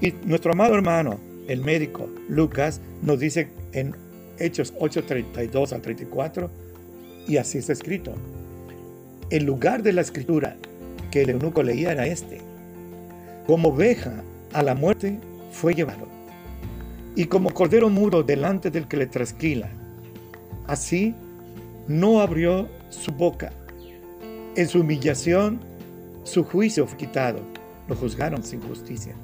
[0.00, 3.94] Y nuestro amado hermano, el médico Lucas, nos dice en
[4.38, 6.50] Hechos 8, 32 al 34,
[7.28, 8.14] y así está escrito.
[9.30, 10.56] El lugar de la escritura
[11.10, 12.40] que el eunuco leía era este.
[13.46, 15.18] Como oveja a la muerte
[15.52, 16.08] fue llevado,
[17.14, 19.70] y como cordero mudo delante del que le trasquila.
[20.66, 21.14] Así
[21.88, 23.52] no abrió su boca.
[24.56, 25.60] En su humillación,
[26.24, 27.40] su juicio fue quitado.
[27.88, 29.14] Lo juzgaron sin justicia.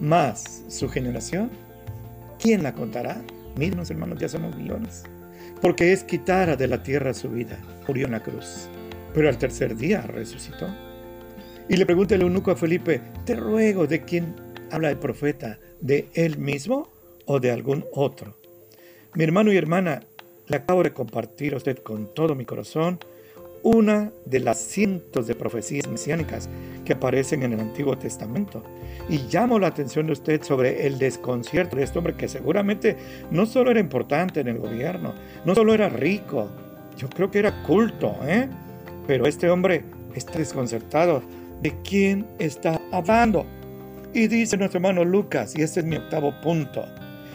[0.00, 1.50] Mas su generación,
[2.38, 3.22] ¿quién la contará?
[3.56, 5.04] Miren, hermanos, ya somos millones.
[5.60, 7.58] Porque es quitada de la tierra su vida.
[7.86, 8.68] Murió en la cruz.
[9.12, 10.68] Pero al tercer día resucitó.
[11.68, 14.34] Y le pregunta el eunuco a Felipe, te ruego, ¿de quién
[14.70, 15.58] habla el profeta?
[15.80, 16.88] ¿De él mismo
[17.26, 18.36] o de algún otro?
[19.14, 20.02] Mi hermano y hermana,
[20.46, 22.98] le acabo de compartir a usted con todo mi corazón
[23.62, 26.48] una de las cientos de profecías mesiánicas
[26.84, 28.62] que aparecen en el Antiguo Testamento.
[29.08, 32.96] Y llamo la atención de usted sobre el desconcierto de este hombre que seguramente
[33.30, 36.48] no solo era importante en el gobierno, no solo era rico,
[36.96, 38.48] yo creo que era culto, ¿eh?
[39.06, 41.22] Pero este hombre está desconcertado
[41.62, 43.46] de quién está hablando.
[44.12, 46.84] Y dice nuestro hermano Lucas, y este es mi octavo punto,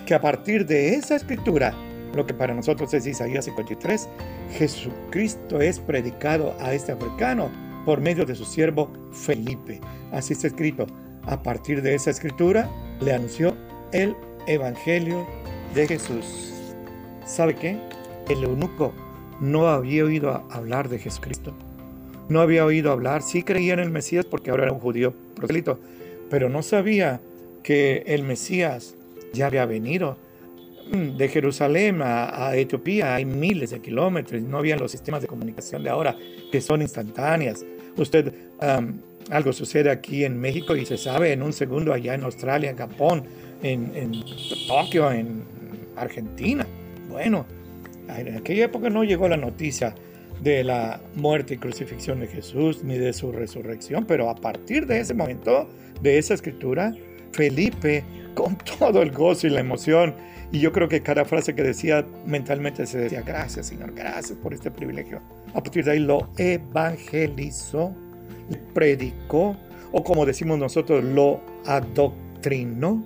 [0.06, 1.74] que a partir de esa escritura
[2.14, 4.08] lo que para nosotros es Isaías 53,
[4.58, 7.52] Jesucristo es predicado a este africano
[7.86, 9.82] por medio de su siervo Felipe.
[10.12, 10.88] Así está escrito.
[11.24, 12.70] A partir de esa escritura
[13.02, 13.56] le anunció
[13.92, 14.16] el
[14.48, 15.28] Evangelio
[15.74, 16.54] de Jesús.
[17.26, 17.78] ¿Sabe qué?
[18.30, 18.94] El eunuco
[19.42, 21.54] no había oído hablar de Jesucristo.
[22.30, 25.80] No había oído hablar, sí creía en el Mesías porque ahora era un judío prosélito,
[26.30, 27.20] pero no sabía
[27.62, 28.96] que el Mesías
[29.36, 30.18] ya había venido
[30.92, 35.84] Mm, de Jerusalén a, Etiopía hay miles de kilómetros, no había los sistemas de comunicación
[35.84, 36.16] de ahora
[36.52, 37.66] que son instantáneas.
[37.98, 38.34] Usted,
[39.32, 42.78] algo sucede aquí en México y se sabe en un segundo allá en Australia, en
[42.78, 43.24] Japón,
[43.64, 44.12] en, en
[44.68, 45.44] Tokio, en
[45.96, 46.68] Argentina.
[47.10, 47.46] Bueno,
[48.08, 49.96] en aquella época no llegó la noticia
[50.44, 55.00] de la muerte y crucifixión de Jesús ni de su resurrección, pero a partir de
[55.00, 55.68] ese momento,
[56.02, 56.94] de esa escritura,
[57.32, 58.04] Felipe,
[58.36, 60.14] con todo el gozo y la emoción,
[60.52, 64.54] y yo creo que cada frase que decía mentalmente se decía, gracias Señor, gracias por
[64.54, 65.20] este privilegio.
[65.54, 67.94] A partir de ahí lo evangelizó,
[68.74, 69.58] predicó,
[69.92, 73.04] o como decimos nosotros, lo adoctrinó.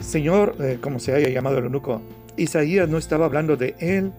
[0.00, 2.02] Señor, eh, como se haya llamado el eunuco,
[2.36, 4.12] Isaías no estaba hablando de él,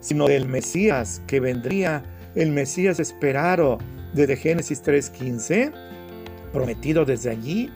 [0.00, 3.78] sino del Mesías que vendría, el Mesías esperado
[4.12, 5.72] desde Génesis 3.15,
[6.52, 7.70] prometido desde allí,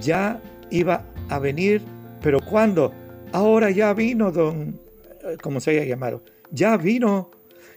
[0.00, 1.82] ya iba a venir
[2.26, 2.92] pero cuando
[3.32, 4.78] ahora ya vino don,
[5.22, 7.30] eh, como se haya llamado, ya vino.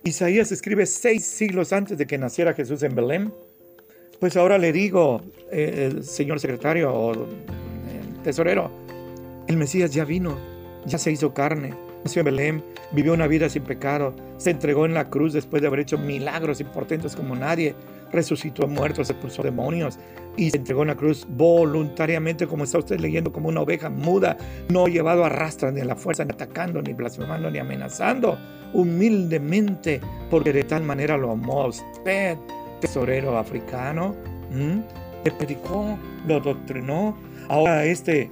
[0.04, 3.34] Isaías escribe seis siglos antes de que naciera Jesús en Belén.
[4.19, 5.21] Pues ahora le digo,
[5.52, 7.28] eh, señor secretario o eh,
[8.23, 8.71] tesorero,
[9.47, 10.36] el Mesías ya vino,
[10.86, 14.95] ya se hizo carne, nació en Belén, vivió una vida sin pecado, se entregó en
[14.95, 17.75] la cruz después de haber hecho milagros importantes como nadie,
[18.12, 20.00] resucitó a muertos, expulsó demonios
[20.38, 24.38] y se entregó en la cruz voluntariamente, como está usted leyendo, como una oveja muda,
[24.69, 28.38] no llevado a rastras ni a la fuerza, ni atacando, ni blasfemando, ni amenazando,
[28.74, 32.38] humildemente, porque de tal manera lo amó a usted,
[32.80, 34.15] tesorero africano,
[35.24, 37.17] le predicó, lo doctrinó.
[37.50, 38.32] Ahora este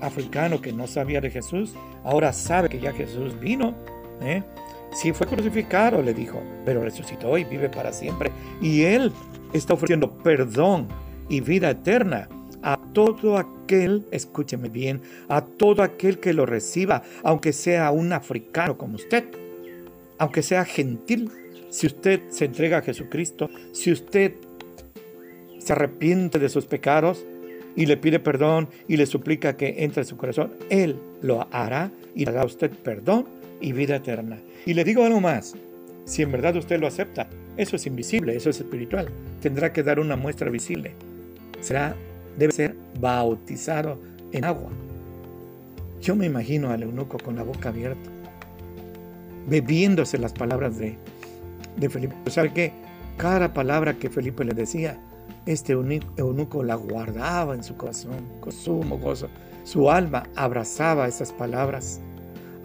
[0.00, 3.74] africano que no sabía de Jesús, ahora sabe que ya Jesús vino.
[4.20, 4.42] ¿eh?
[4.96, 8.32] Sí fue crucificado, le dijo, pero resucitó y vive para siempre.
[8.62, 9.12] Y Él
[9.52, 10.88] está ofreciendo perdón
[11.28, 12.30] y vida eterna
[12.62, 18.78] a todo aquel, escúcheme bien, a todo aquel que lo reciba, aunque sea un africano
[18.78, 19.24] como usted,
[20.16, 21.30] aunque sea gentil,
[21.68, 24.32] si usted se entrega a Jesucristo, si usted
[25.58, 27.22] se arrepiente de sus pecados
[27.76, 31.90] y le pide perdón y le suplica que entre en su corazón, Él lo hará
[32.14, 33.26] y le dará a usted perdón
[33.60, 34.38] y vida eterna.
[34.64, 35.54] Y le digo algo más,
[36.04, 39.08] si en verdad usted lo acepta, eso es invisible, eso es espiritual,
[39.40, 40.92] tendrá que dar una muestra visible.
[41.60, 41.94] Será,
[42.38, 43.98] debe ser bautizado
[44.32, 44.70] en agua.
[46.00, 48.10] Yo me imagino al eunuco con la boca abierta,
[49.48, 50.96] bebiéndose las palabras de,
[51.76, 52.14] de Felipe.
[52.26, 52.72] ¿Sabe qué?
[53.16, 54.98] Cada palabra que Felipe le decía,
[55.46, 59.28] este eunuco la guardaba en su corazón, con sumo gozo.
[59.64, 62.00] Su alma abrazaba esas palabras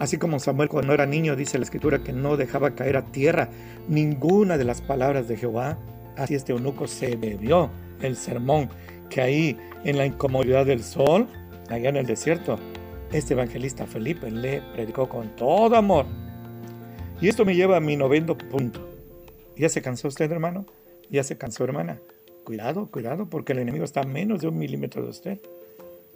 [0.02, 3.50] Así como Samuel cuando era niño dice la escritura que no dejaba caer a tierra
[3.86, 5.78] ninguna de las palabras de Jehová,
[6.16, 8.68] así este eunuco se bebió el sermón
[9.08, 11.28] que ahí en la incomodidad del sol,
[11.68, 12.58] allá en el desierto,
[13.12, 16.06] este evangelista Felipe le predicó con todo amor.
[17.20, 18.80] Y esto me lleva a mi noveno punto.
[19.56, 20.66] ¿Ya se cansó usted, hermano?
[21.10, 22.00] ¿Ya se cansó, hermana?
[22.42, 25.38] Cuidado, cuidado, porque el enemigo está a menos de un milímetro de usted.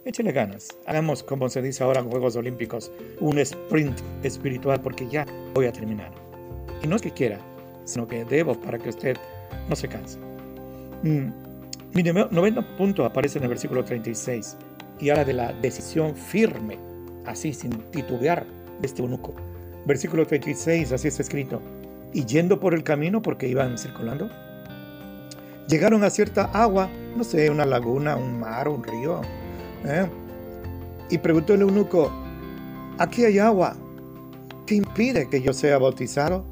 [0.07, 0.69] Échele ganas.
[0.85, 2.89] Hagamos, como se dice ahora en Juegos Olímpicos,
[3.19, 6.13] un sprint espiritual, porque ya voy a terminar.
[6.81, 7.39] Y no es que quiera,
[7.83, 9.17] sino que debo para que usted
[9.67, 10.17] no se canse.
[11.03, 11.27] Mm,
[11.93, 14.55] mi noveno punto aparece en el versículo 36
[15.01, 16.77] y habla de la decisión firme,
[17.25, 18.45] así sin titubear,
[18.79, 19.35] de este eunuco.
[19.85, 21.61] Versículo 36, así está escrito.
[22.13, 24.29] Y yendo por el camino, porque iban circulando,
[25.67, 29.19] llegaron a cierta agua, no sé, una laguna, un mar, un río.
[29.85, 30.07] ¿Eh?
[31.09, 32.11] Y preguntó el eunuco,
[32.97, 33.75] aquí hay agua,
[34.65, 36.43] ¿qué impide que yo sea bautizado?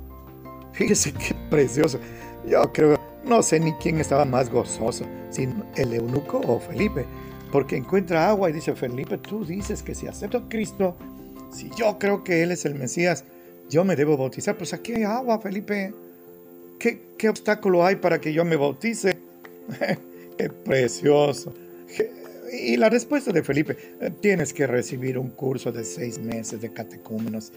[0.74, 2.00] Fíjese qué precioso.
[2.48, 7.06] Yo creo, no sé ni quién estaba más gozoso, si el eunuco o Felipe,
[7.52, 10.96] porque encuentra agua y dice, Felipe, tú dices que si acepto a Cristo,
[11.52, 13.24] si yo creo que Él es el Mesías,
[13.70, 14.58] yo me debo bautizar.
[14.58, 15.94] Pues aquí hay agua, Felipe.
[16.80, 19.18] ¿Qué, qué obstáculo hay para que yo me bautice?
[20.38, 21.54] qué precioso.
[22.52, 26.72] Y la respuesta de Felipe, eh, tienes que recibir un curso de seis meses de
[26.72, 27.52] catecúmenos,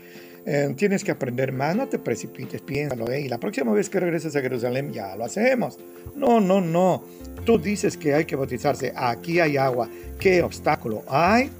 [0.46, 4.00] eh, tienes que aprender más, no te precipites, piénsalo, eh, y la próxima vez que
[4.00, 5.78] regreses a Jerusalén ya lo hacemos.
[6.16, 7.04] No, no, no,
[7.44, 11.50] tú dices que hay que bautizarse, aquí hay agua, ¿qué obstáculo hay?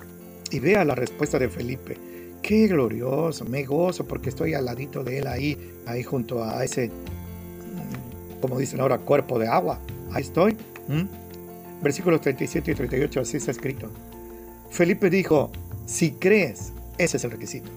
[0.51, 1.97] Y vea la respuesta de Felipe,
[2.43, 6.89] qué glorioso, me gozo porque estoy al ladito de él ahí, ahí junto a ese,
[6.89, 9.81] mm, como dicen ahora, cuerpo de agua,
[10.13, 10.57] ahí estoy.
[11.83, 13.91] Versículos 37 y 38, así está escrito.
[14.71, 15.51] Felipe dijo,
[15.87, 17.71] si crees, ese es el requisito,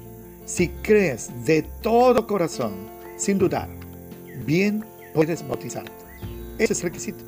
[0.45, 2.73] si crees de todo corazón,
[3.17, 3.69] sin dudar,
[4.45, 4.83] bien
[5.13, 5.91] puedes bautizarte.
[6.57, 7.23] Ese es el requisito.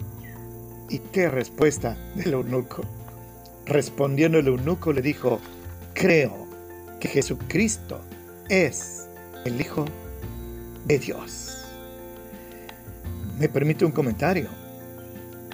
[0.89, 2.83] ¿Y qué respuesta del eunuco?
[3.65, 5.39] Respondiendo el eunuco le dijo,
[5.93, 6.47] creo
[6.99, 8.01] que Jesucristo
[8.49, 9.07] es
[9.45, 9.85] el Hijo
[10.85, 11.65] de Dios.
[13.39, 14.49] Me permite un comentario.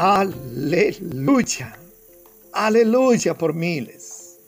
[0.02, 1.76] Aleluya.
[2.54, 4.40] Aleluya por miles.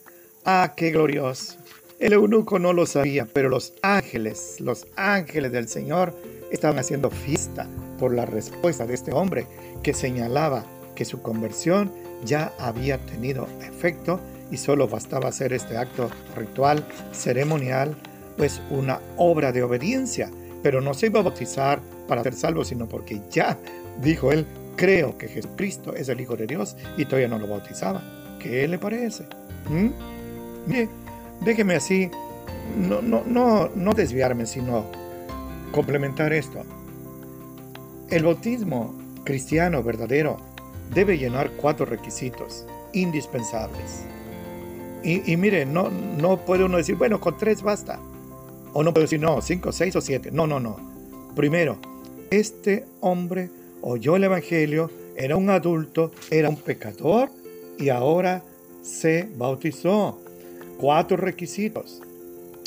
[0.45, 1.57] Ah, qué glorioso.
[1.99, 6.15] El eunuco no lo sabía, pero los ángeles, los ángeles del Señor
[6.51, 7.67] estaban haciendo fiesta
[7.99, 9.45] por la respuesta de este hombre
[9.83, 10.63] que señalaba
[10.95, 11.91] que su conversión
[12.23, 17.97] ya había tenido efecto y solo bastaba hacer este acto ritual, ceremonial,
[18.37, 20.31] pues una obra de obediencia,
[20.63, 23.59] pero no se iba a bautizar para ser salvo, sino porque ya,
[24.01, 28.01] dijo él, creo que Jesucristo es el Hijo de Dios y todavía no lo bautizaba.
[28.39, 29.25] ¿Qué le parece?
[29.69, 29.89] ¿Mm?
[30.67, 30.89] Mire,
[31.41, 32.09] déjeme así,
[32.77, 34.85] no, no, no, no desviarme, sino
[35.71, 36.63] complementar esto.
[38.09, 40.37] El bautismo cristiano verdadero
[40.93, 44.03] debe llenar cuatro requisitos indispensables.
[45.03, 47.99] Y, y, mire, no, no puede uno decir, bueno, con tres basta.
[48.73, 50.31] O no puede decir, no, cinco, seis o siete.
[50.31, 50.77] No, no, no.
[51.35, 51.77] Primero,
[52.29, 53.49] este hombre
[53.81, 57.29] oyó el Evangelio, era un adulto, era un pecador
[57.77, 58.43] y ahora
[58.81, 60.19] se bautizó.
[60.77, 62.01] Cuatro requisitos.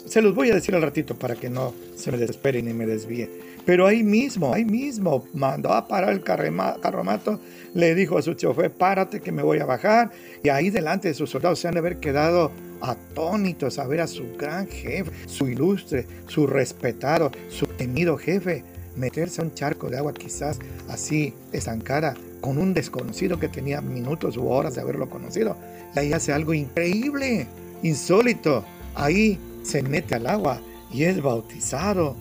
[0.07, 2.87] Se los voy a decir al ratito para que no se me desespere ni me
[2.87, 3.29] desvíe.
[3.65, 7.41] Pero ahí mismo, ahí mismo, mandó a parar el carromato,
[7.73, 10.13] le dijo a su chofer, párate que me voy a bajar.
[10.43, 14.07] Y ahí delante de sus soldados se han de haber quedado atónitos a ver a
[14.07, 18.63] su gran jefe, su ilustre, su respetado, su temido jefe
[18.97, 24.37] meterse a un charco de agua quizás así estancada con un desconocido que tenía minutos
[24.37, 25.57] u horas de haberlo conocido.
[25.95, 27.47] Y ahí hace algo increíble,
[27.83, 28.65] insólito.
[28.95, 30.61] Ahí se mete al agua
[30.93, 32.17] y es bautizado.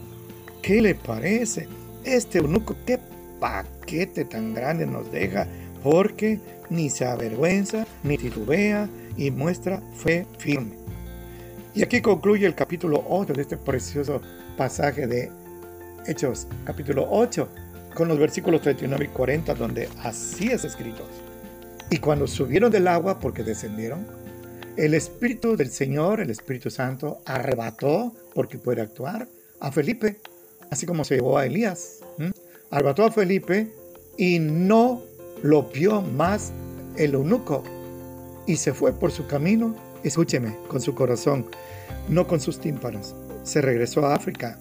[0.61, 1.67] ¿Qué le parece?
[2.05, 2.99] Este eunuco, qué
[3.39, 5.45] paquete tan grande nos deja,
[5.83, 10.77] porque ni se avergüenza, ni titubea y muestra fe firme.
[11.75, 14.21] Y aquí concluye el capítulo 8 de este precioso
[14.57, 15.31] pasaje de
[16.05, 17.47] Hechos capítulo 8,
[17.93, 21.03] con los versículos 39 y 40, donde así es escrito.
[21.89, 24.05] Y cuando subieron del agua, porque descendieron,
[24.75, 29.27] el Espíritu del Señor, el Espíritu Santo, arrebató, porque puede actuar,
[29.59, 30.17] a Felipe,
[30.71, 31.99] así como se llevó a Elías.
[32.71, 33.71] Arrebató a Felipe
[34.17, 35.03] y no
[35.41, 36.51] lo vio más
[36.97, 37.63] el eunuco.
[38.45, 41.45] Y se fue por su camino, escúcheme, con su corazón,
[42.09, 43.15] no con sus tímpanos.
[43.43, 44.59] Se regresó a África.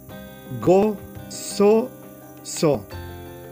[0.60, 0.96] Go
[1.32, 2.84] gozoso.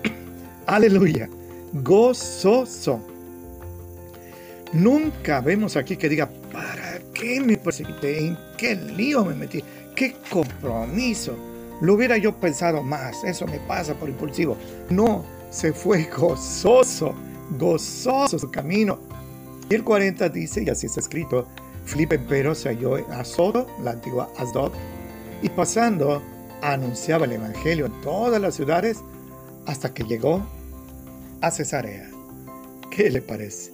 [0.67, 1.29] Aleluya.
[1.73, 3.01] Gozoso.
[4.73, 8.27] Nunca vemos aquí que diga, ¿para qué me precipité?
[8.27, 9.65] ¿En qué lío me metí?
[9.97, 11.35] ¿Qué compromiso?
[11.81, 13.25] Lo hubiera yo pensado más.
[13.25, 14.57] Eso me pasa por impulsivo.
[14.91, 17.15] No, se fue gozoso,
[17.59, 18.99] gozoso su camino.
[19.69, 21.47] Y el 40 dice, y así está escrito,
[21.85, 24.73] Felipe pero se halló en Azoto, la antigua Asdod,
[25.43, 26.23] y pasando
[26.63, 28.99] anunciaba el Evangelio en todas las ciudades
[29.67, 30.47] hasta que llegó
[31.41, 32.09] a Cesarea.
[32.91, 33.73] ¿Qué le parece?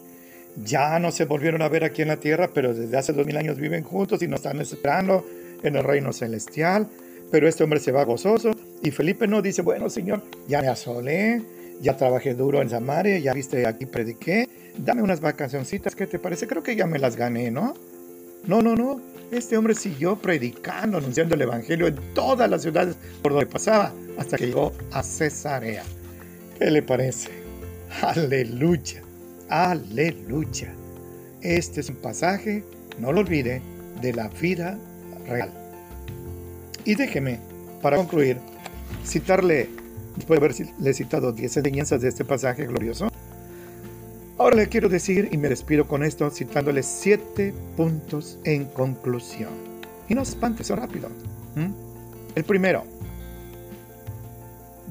[0.64, 3.37] Ya no se volvieron a ver aquí en la tierra, pero desde hace dos mil
[3.37, 5.24] años viven juntos y nos están esperando
[5.62, 6.89] en el reino celestial.
[7.30, 11.43] Pero este hombre se va gozoso y Felipe no dice, bueno Señor, ya me asolé,
[11.80, 16.47] ya trabajé duro en Samaria, ya viste aquí prediqué, dame unas vacacioncitas, ¿qué te parece?
[16.47, 17.74] Creo que ya me las gané, ¿no?
[18.47, 19.01] No, no, no.
[19.30, 24.36] Este hombre siguió predicando, anunciando el Evangelio en todas las ciudades por donde pasaba, hasta
[24.36, 25.82] que llegó a Cesarea.
[26.58, 27.30] ¿Qué le parece?
[28.02, 29.02] Aleluya,
[29.48, 30.72] aleluya.
[31.42, 32.64] Este es un pasaje,
[32.98, 33.62] no lo olvide,
[34.00, 34.78] de la vida
[35.26, 35.50] real.
[36.84, 37.40] Y déjeme,
[37.82, 38.38] para concluir,
[39.04, 39.68] citarle,
[40.14, 43.10] después de haberle citado 10 enseñanzas de este pasaje glorioso,
[44.39, 49.51] ahora le quiero decir, y me despido con esto, citándole siete puntos en conclusión.
[50.09, 51.09] Y no se espante, eso rápido.
[52.34, 52.84] El primero,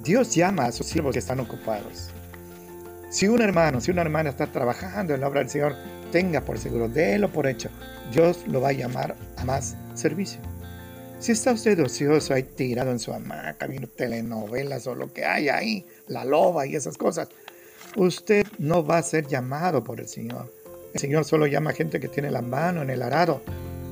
[0.03, 2.09] Dios llama a sus siervos que están ocupados.
[3.09, 5.75] Si un hermano, si una hermana está trabajando en la obra del Señor,
[6.11, 7.69] tenga por seguro, délo por hecho,
[8.11, 10.39] Dios lo va a llamar a más servicio.
[11.19, 15.49] Si está usted ocioso ahí tirado en su hamaca, viendo telenovelas o lo que hay
[15.49, 17.29] ahí, la loba y esas cosas,
[17.95, 20.51] usted no va a ser llamado por el Señor.
[20.93, 23.41] El Señor solo llama a gente que tiene la mano en el arado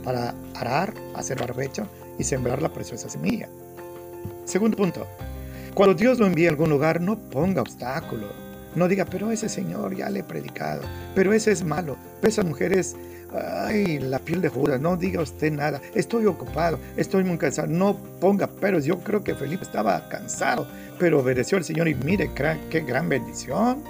[0.04, 1.88] para arar, hacer barbecho
[2.18, 3.50] y sembrar la preciosa semilla.
[4.46, 5.08] Segundo punto,
[5.74, 8.28] cuando Dios lo envía a algún lugar, no ponga obstáculo.
[8.76, 10.82] No diga, pero ese señor ya le he predicado,
[11.14, 12.96] pero ese es malo, pero esa mujer es
[13.34, 17.96] ay, la piel de Judas, no diga usted nada, estoy ocupado, estoy muy cansado, no
[18.20, 20.68] ponga peros, yo creo que Felipe estaba cansado,
[21.00, 22.32] pero obedeció al Señor y mire
[22.70, 23.84] qué gran bendición.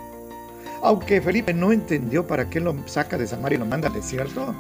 [0.82, 4.54] Aunque Felipe no entendió para qué lo saca de Samaria y lo manda al desierto,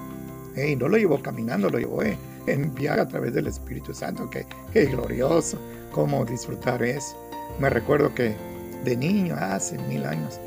[0.77, 2.17] no lo llevó caminando, lo llevó eh,
[2.47, 5.57] en viaje a través del Espíritu Santo, que qué glorioso,
[5.91, 7.17] cómo disfrutar eso.
[7.59, 8.35] Me recuerdo que
[8.83, 10.39] de niño, hace mil años,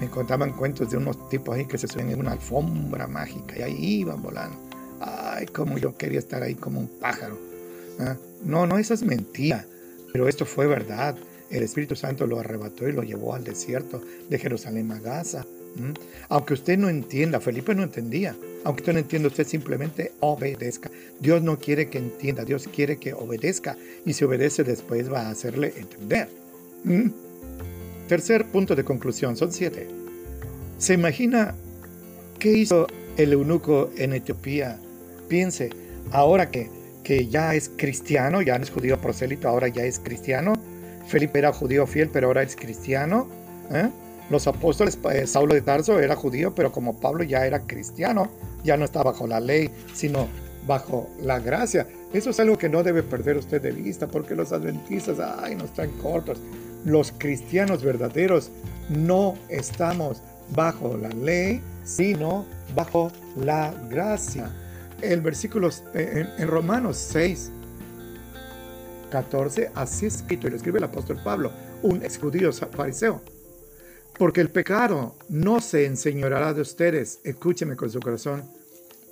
[0.00, 3.62] me contaban cuentos de unos tipos ahí que se suben en una alfombra mágica y
[3.62, 4.56] ahí iban volando.
[5.00, 7.38] Ay, como yo quería estar ahí como un pájaro.
[8.00, 8.16] ¿ah?
[8.44, 9.64] No, no, eso es mentira.
[10.12, 11.16] Pero esto fue verdad.
[11.50, 15.46] El Espíritu Santo lo arrebató y lo llevó al desierto de Jerusalén a Gaza.
[16.28, 18.36] Aunque usted no entienda, Felipe no entendía.
[18.64, 20.90] Aunque usted no entienda, usted simplemente obedezca.
[21.20, 23.76] Dios no quiere que entienda, Dios quiere que obedezca.
[24.04, 26.28] Y si obedece después va a hacerle entender.
[28.08, 29.86] Tercer punto de conclusión, son siete.
[30.78, 31.54] ¿Se imagina
[32.38, 32.86] qué hizo
[33.18, 34.78] el eunuco en Etiopía?
[35.28, 35.68] Piense,
[36.10, 36.70] ahora que,
[37.04, 40.54] que ya es cristiano, ya no es judío prosélito, ahora ya es cristiano.
[41.06, 43.28] Felipe era judío fiel, pero ahora es cristiano.
[43.70, 43.90] ¿eh?
[44.30, 48.30] Los apóstoles, eh, Saulo de Tarso era judío, pero como Pablo ya era cristiano,
[48.64, 50.28] ya no está bajo la ley, sino
[50.66, 51.86] bajo la gracia.
[52.14, 55.74] Eso es algo que no debe perder usted de vista, porque los adventistas, ay, nos
[55.74, 56.40] traen cortos
[56.84, 58.50] los cristianos verdaderos
[58.88, 60.22] no estamos
[60.54, 64.50] bajo la ley, sino bajo la gracia.
[65.00, 67.50] El versículo eh, en, Romanos 6,
[69.10, 71.52] 14, así escrito, y lo escribe el apóstol Pablo,
[71.82, 72.18] un ex
[72.76, 73.20] fariseo.
[74.18, 78.42] Porque el pecado no se enseñoreará de ustedes, escúcheme con su corazón,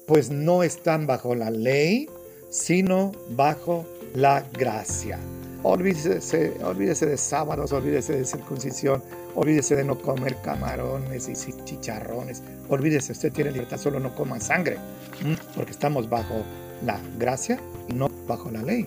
[0.07, 2.09] pues no están bajo la ley,
[2.51, 5.19] sino bajo la gracia.
[5.63, 9.03] Olvídese, olvídese de sábados, olvídese de circuncisión,
[9.35, 12.43] olvídese de no comer camarones y chicharrones.
[12.69, 14.77] Olvídese, usted tiene libertad, solo no coma sangre,
[15.55, 16.45] porque estamos bajo
[16.85, 18.87] la gracia y no bajo la ley.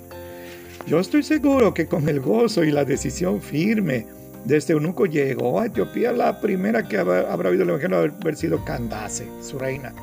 [0.87, 4.05] Yo estoy seguro que con el gozo y la decisión firme
[4.45, 8.63] de este eunuco llegó a Etiopía la primera que habrá oído el Evangelio haber sido
[8.63, 9.93] Candace, su reina,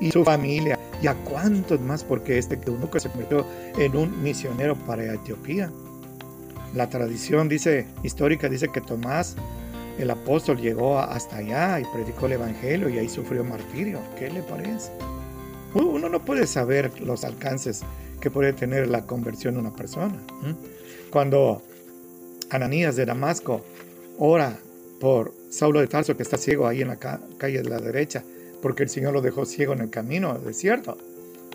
[0.00, 0.78] y su familia.
[1.02, 2.02] ¿Y a cuántos más?
[2.02, 3.46] Porque este eunuco se convirtió
[3.78, 5.70] en un misionero para Etiopía.
[6.74, 9.36] La tradición dice, histórica dice que Tomás,
[9.98, 14.00] el apóstol, llegó hasta allá y predicó el Evangelio y ahí sufrió martirio.
[14.18, 14.90] ¿Qué le parece?
[15.74, 17.82] Uno no puede saber los alcances
[18.20, 20.20] que puede tener la conversión de una persona.
[21.10, 21.62] Cuando
[22.50, 23.64] Ananías de Damasco
[24.18, 24.58] ora
[25.00, 28.24] por Saulo de Tarso, que está ciego ahí en la calle de la derecha,
[28.62, 30.96] porque el Señor lo dejó ciego en el camino desierto.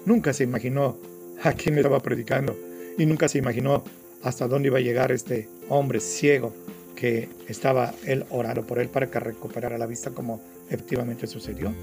[0.06, 0.96] Nunca se imaginó
[1.44, 2.56] a quién estaba predicando
[2.98, 3.84] y nunca se imaginó
[4.24, 6.54] hasta dónde iba a llegar este hombre ciego
[6.96, 11.74] que estaba él orando por él para que recuperara la vista como efectivamente sucedió.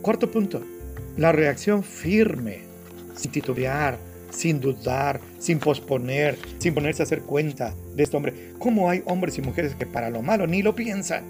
[0.00, 0.62] Cuarto punto,
[1.16, 2.60] la reacción firme,
[3.14, 3.98] sin titubear,
[4.30, 8.52] sin dudar, sin posponer, sin ponerse a hacer cuenta de este hombre.
[8.58, 11.24] ¿Cómo hay hombres y mujeres que para lo malo ni lo piensan?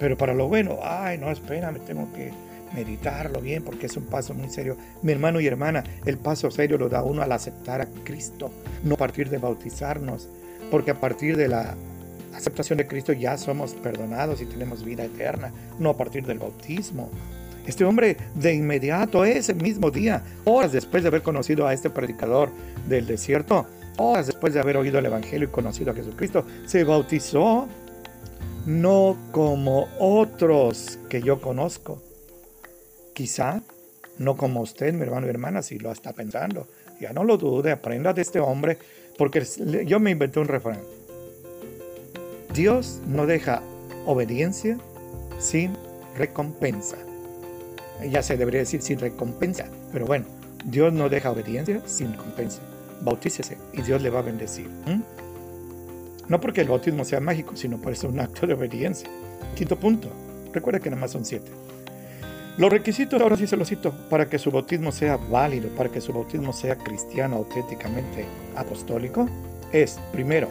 [0.00, 2.32] Pero para lo bueno, ay, no, espérame, tengo que
[2.74, 4.76] meditarlo bien porque es un paso muy serio.
[5.02, 8.50] Mi hermano y hermana, el paso serio lo da uno al aceptar a Cristo,
[8.84, 10.28] no a partir de bautizarnos,
[10.70, 11.74] porque a partir de la
[12.34, 17.10] aceptación de Cristo ya somos perdonados y tenemos vida eterna, no a partir del bautismo.
[17.66, 22.50] Este hombre de inmediato, ese mismo día, horas después de haber conocido a este predicador
[22.88, 27.66] del desierto, horas después de haber oído el Evangelio y conocido a Jesucristo, se bautizó
[28.66, 32.02] no como otros que yo conozco.
[33.16, 33.62] Quizá
[34.18, 36.68] no como usted, mi hermano y hermana, si lo está pensando.
[37.00, 38.76] Ya no lo dude, aprenda de este hombre,
[39.16, 39.42] porque
[39.86, 40.80] yo me inventé un refrán.
[42.52, 43.62] Dios no deja
[44.04, 44.76] obediencia
[45.38, 45.72] sin
[46.18, 46.98] recompensa.
[48.06, 49.64] Ya se debería decir sin recompensa,
[49.94, 50.26] pero bueno,
[50.66, 52.60] Dios no deja obediencia sin recompensa.
[53.00, 54.68] Bautícese y Dios le va a bendecir.
[56.28, 59.08] No porque el bautismo sea mágico, sino por ser un acto de obediencia.
[59.54, 60.10] Quinto punto.
[60.52, 61.50] Recuerda que nada más son siete.
[62.58, 66.00] Los requisitos, ahora sí se los cito, para que su bautismo sea válido, para que
[66.00, 68.24] su bautismo sea cristiano, auténticamente
[68.56, 69.28] apostólico,
[69.72, 70.48] es, primero,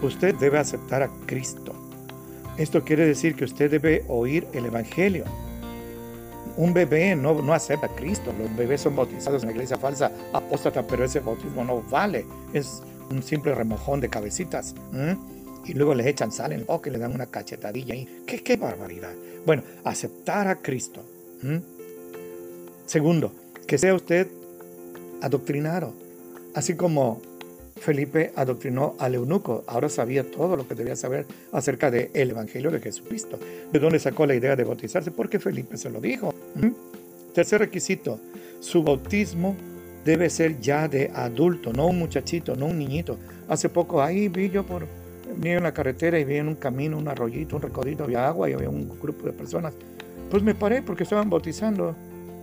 [0.00, 1.74] usted debe aceptar a Cristo.
[2.56, 5.24] Esto quiere decir que usted debe oír el Evangelio.
[6.56, 8.32] Un bebé no, no acepta a Cristo.
[8.38, 12.24] Los bebés son bautizados en la iglesia falsa apóstata, pero ese bautismo no vale.
[12.54, 14.74] Es un simple remojón de cabecitas.
[15.66, 18.22] Y luego le echan sal en el boca y le dan una cachetadilla ahí.
[18.26, 19.12] ¿Qué, qué barbaridad?
[19.44, 21.02] Bueno, aceptar a Cristo.
[22.86, 23.32] Segundo,
[23.66, 24.28] que sea usted
[25.20, 25.92] adoctrinado.
[26.54, 27.20] Así como
[27.76, 32.70] Felipe adoctrinó al eunuco, ahora sabía todo lo que debía saber acerca del el Evangelio
[32.70, 33.38] de Jesucristo.
[33.72, 35.10] ¿De dónde sacó la idea de bautizarse?
[35.10, 36.34] Porque Felipe se lo dijo.
[37.34, 38.20] Tercer requisito,
[38.60, 39.56] su bautismo
[40.04, 43.16] debe ser ya de adulto, no un muchachito, no un niñito.
[43.48, 44.86] Hace poco ahí vi yo por
[45.36, 48.50] vi en la carretera y vi en un camino un arroyito, un recodito, había agua
[48.50, 49.74] y había un grupo de personas.
[50.32, 51.94] Pues me paré porque estaban bautizando,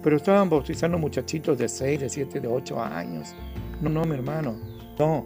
[0.03, 3.33] pero estaban bautizando muchachitos de 6, de 7, de 8 años.
[3.81, 4.55] No, no, mi hermano,
[4.99, 5.25] no.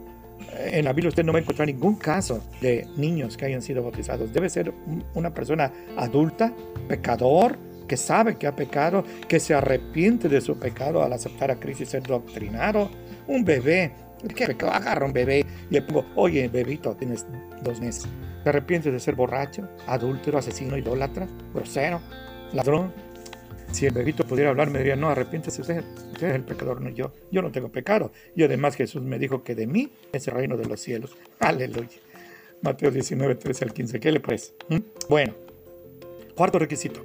[0.58, 3.84] En la Biblia usted no va a encontrar ningún caso de niños que hayan sido
[3.84, 4.32] bautizados.
[4.32, 4.74] Debe ser
[5.14, 6.54] una persona adulta,
[6.88, 11.60] pecador, que sabe que ha pecado, que se arrepiente de su pecado al aceptar a
[11.60, 12.90] Cristo y ser doctrinado.
[13.28, 13.92] Un bebé,
[14.34, 14.72] ¿qué pecado?
[14.72, 17.26] Agarra un bebé y le pongo, oye, bebito, tienes
[17.62, 18.08] dos meses.
[18.46, 22.00] ¿Te arrepientes de ser borracho, adúltero, asesino, idólatra, grosero,
[22.54, 22.92] ladrón?
[23.72, 26.90] Si el bebito pudiera hablar, me diría, no, arrepiéntese usted, usted es el pecador, no
[26.90, 27.12] yo.
[27.32, 28.12] Yo no tengo pecado.
[28.36, 31.16] Y además Jesús me dijo que de mí es el reino de los cielos.
[31.40, 31.98] Aleluya.
[32.62, 34.00] Mateo 19, 13 al 15.
[34.00, 34.54] ¿Qué le parece?
[34.70, 34.78] ¿Mm?
[35.10, 35.34] Bueno,
[36.36, 37.04] cuarto requisito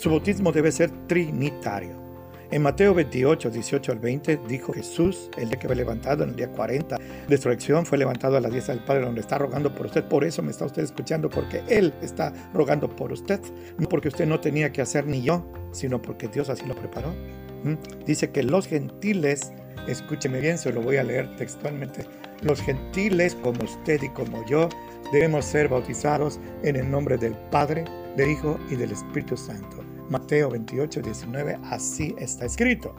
[0.00, 2.09] su bautismo debe ser trinitario.
[2.52, 6.36] En Mateo 28, 18 al 20 dijo Jesús, el día que fue levantado en el
[6.36, 9.86] día 40 de resurrección, fue levantado a la diestra del Padre donde está rogando por
[9.86, 10.02] usted.
[10.02, 13.40] Por eso me está usted escuchando, porque Él está rogando por usted.
[13.78, 17.14] No porque usted no tenía que hacer ni yo, sino porque Dios así lo preparó.
[17.62, 18.04] ¿Mm?
[18.04, 19.52] Dice que los gentiles,
[19.86, 22.04] escúcheme bien, se lo voy a leer textualmente,
[22.42, 24.68] los gentiles como usted y como yo
[25.12, 27.84] debemos ser bautizados en el nombre del Padre,
[28.16, 29.89] del Hijo y del Espíritu Santo.
[30.10, 32.94] Mateo 28, 19, así está escrito.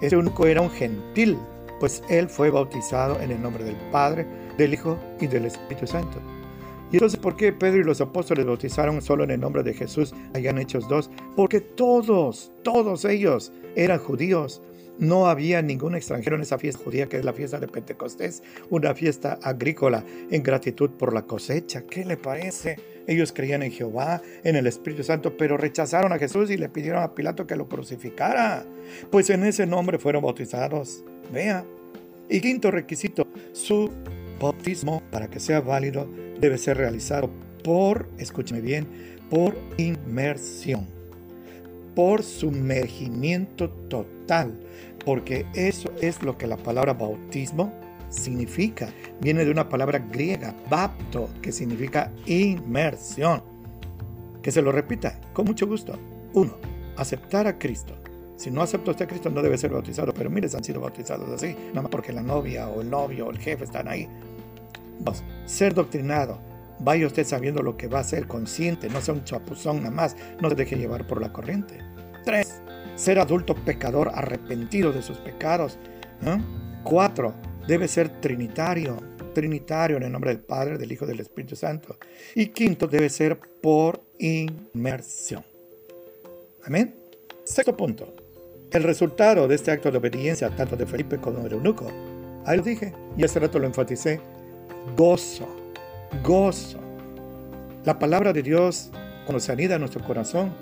[0.00, 1.38] Ese único era un gentil,
[1.80, 4.26] pues él fue bautizado en el nombre del Padre,
[4.56, 6.20] del Hijo y del Espíritu Santo.
[6.92, 10.14] ¿Y entonces por qué Pedro y los apóstoles bautizaron solo en el nombre de Jesús
[10.34, 11.10] allá en Hechos 2?
[11.34, 14.60] Porque todos, todos ellos eran judíos.
[15.02, 18.40] No había ningún extranjero en esa fiesta judía que es la fiesta de Pentecostés,
[18.70, 21.82] una fiesta agrícola en gratitud por la cosecha.
[21.82, 22.76] ¿Qué le parece?
[23.08, 27.02] Ellos creían en Jehová, en el Espíritu Santo, pero rechazaron a Jesús y le pidieron
[27.02, 28.64] a Pilato que lo crucificara.
[29.10, 31.02] Pues en ese nombre fueron bautizados.
[31.32, 31.64] Vea.
[32.28, 33.90] Y quinto requisito, su
[34.40, 36.06] bautismo, para que sea válido,
[36.38, 37.28] debe ser realizado
[37.64, 38.86] por, escúcheme bien,
[39.28, 40.86] por inmersión,
[41.96, 44.52] por sumergimiento total,
[45.04, 47.72] porque eso es lo que la palabra bautismo
[48.08, 48.88] significa.
[49.20, 53.42] Viene de una palabra griega, bapto, que significa inmersión.
[54.42, 55.98] Que se lo repita, con mucho gusto.
[56.34, 56.56] Uno,
[56.96, 57.94] aceptar a Cristo.
[58.36, 61.30] Si no acepta usted a Cristo, no debe ser bautizado, pero miles han sido bautizados
[61.30, 64.08] así, nada más porque la novia o el novio o el jefe están ahí.
[64.98, 66.40] Dos, ser doctrinado.
[66.80, 70.16] Vaya usted sabiendo lo que va a ser, consciente, no sea un chapuzón nada más,
[70.40, 71.78] no se deje llevar por la corriente.
[72.24, 72.60] Tres,
[72.96, 75.78] ser adulto pecador arrepentido de sus pecados.
[76.84, 77.34] Cuatro,
[77.66, 78.96] debe ser trinitario,
[79.34, 81.96] trinitario en el nombre del Padre, del Hijo y del Espíritu Santo.
[82.34, 85.44] Y quinto, debe ser por inmersión.
[86.64, 86.94] Amén.
[87.44, 88.14] Sexto punto.
[88.70, 91.90] El resultado de este acto de obediencia, tanto de Felipe como de Eunuco,
[92.46, 94.20] ahí lo dije y hace rato lo enfaticé,
[94.96, 95.46] gozo,
[96.24, 96.78] gozo.
[97.84, 98.90] La palabra de Dios,
[99.26, 100.54] cuando se anida en nuestro corazón,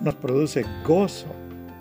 [0.00, 1.26] nos produce gozo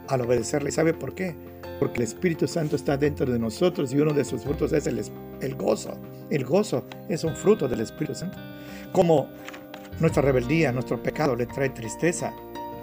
[0.09, 0.71] al obedecerle.
[0.71, 1.35] ¿Sabe por qué?
[1.79, 5.55] Porque el Espíritu Santo está dentro de nosotros y uno de sus frutos es el,
[5.55, 5.97] gozo.
[6.29, 8.37] El gozo es un fruto del Espíritu Santo.
[8.91, 9.27] Como
[9.99, 12.33] nuestra rebeldía, nuestro pecado le trae tristeza,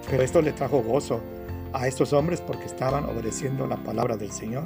[0.09, 1.21] pero esto le trajo gozo
[1.73, 4.65] a estos hombres porque estaban obedeciendo la palabra del Señor.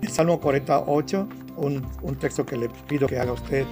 [0.00, 3.66] El Salmo 48, un, un texto que le pido que haga usted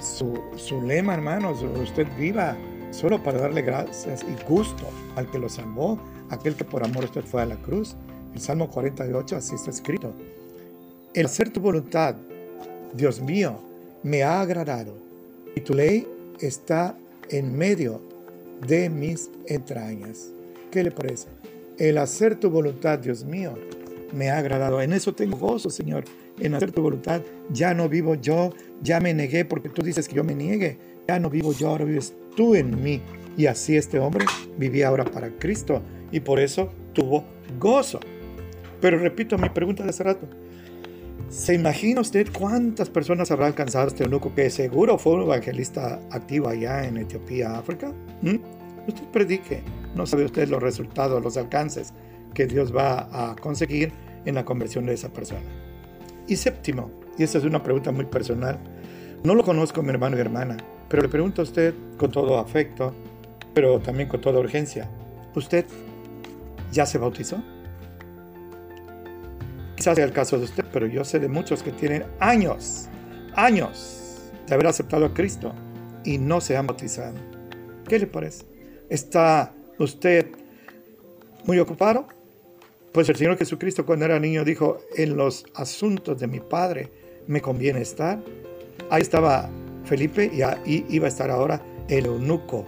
[0.00, 2.56] su lema, hermanos, usted viva
[2.90, 5.98] solo para darle gracias y gusto al que lo salvó,
[6.30, 7.96] aquel que por amor usted fue a la cruz.
[8.34, 10.12] El Salmo 48 así está escrito.
[11.14, 12.14] El hacer tu voluntad,
[12.94, 13.58] Dios mío,
[14.02, 14.94] me ha agradado
[15.56, 16.06] y tu ley
[16.40, 16.96] está
[17.30, 18.00] en medio
[18.66, 20.30] de mis entrañas.
[20.70, 21.28] ¿Qué le parece?
[21.78, 23.54] El hacer tu voluntad, Dios mío,
[24.12, 24.80] me ha agradado.
[24.80, 26.04] En eso tengo gozo, Señor,
[26.38, 27.22] en hacer tu voluntad.
[27.50, 30.78] Ya no vivo yo, ya me negué porque tú dices que yo me niegue.
[31.10, 33.00] Ya no vivo yo, ahora vives tú en mí.
[33.38, 34.26] Y así este hombre
[34.58, 35.80] vivía ahora para Cristo
[36.12, 37.24] y por eso tuvo
[37.58, 37.98] gozo.
[38.82, 40.28] Pero repito mi pregunta de hace rato.
[41.30, 46.50] ¿Se imagina usted cuántas personas habrá alcanzado este eunuco que seguro fue un evangelista activo
[46.50, 47.90] allá en Etiopía, África?
[48.20, 48.36] ¿Mm?
[48.86, 49.62] Usted predique,
[49.94, 51.94] no sabe usted los resultados, los alcances
[52.34, 53.94] que Dios va a conseguir
[54.26, 55.48] en la conversión de esa persona.
[56.26, 58.58] Y séptimo, y esta es una pregunta muy personal,
[59.24, 62.94] no lo conozco mi hermano y hermana, pero le pregunto a usted con todo afecto,
[63.54, 64.88] pero también con toda urgencia,
[65.34, 65.64] ¿usted
[66.72, 67.42] ya se bautizó?
[69.76, 72.88] Quizás sea el caso de usted, pero yo sé de muchos que tienen años,
[73.34, 75.52] años de haber aceptado a Cristo
[76.04, 77.14] y no se han bautizado.
[77.86, 78.44] ¿Qué le parece?
[78.88, 80.26] ¿Está usted
[81.44, 82.06] muy ocupado?
[82.92, 86.88] Pues el Señor Jesucristo cuando era niño dijo, en los asuntos de mi Padre
[87.26, 88.18] me conviene estar.
[88.90, 89.48] Ahí estaba
[89.88, 92.64] Felipe y ahí iba a estar ahora el eunuco,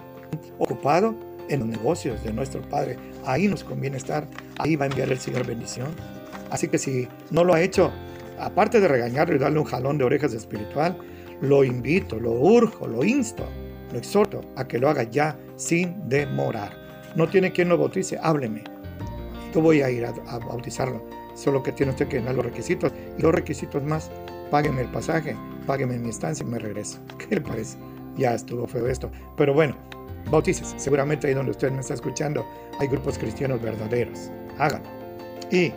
[0.59, 1.15] ocupado
[1.49, 2.97] en los negocios de nuestro Padre.
[3.27, 4.27] Ahí nos conviene estar,
[4.59, 5.89] ahí va a enviar el Señor bendición.
[6.51, 7.93] Así que si no lo ha hecho,
[8.39, 10.97] aparte de regañarlo y darle un jalón de orejas espiritual,
[11.41, 13.45] lo invito, lo urjo, lo insto,
[13.93, 16.73] lo exhorto a que lo haga ya sin demorar.
[17.17, 18.65] No tiene quien lo bautice, hábleme.
[19.55, 21.05] Yo voy a ir a, bautizarlo.
[21.35, 22.93] Solo que tiene usted que dar los requisitos.
[23.19, 24.11] Y los requisitos más,
[24.51, 25.37] págueme el pasaje,
[25.71, 26.99] págueme mi estancia y me regreso.
[27.19, 27.79] ¿Qué le parece?
[28.17, 29.09] Ya estuvo feo esto.
[29.37, 29.77] Pero bueno,
[30.29, 30.75] bautices.
[30.77, 32.45] Seguramente ahí donde usted me está escuchando
[32.81, 34.33] hay grupos cristianos verdaderos.
[34.59, 34.89] Háganlo.
[35.53, 35.73] Y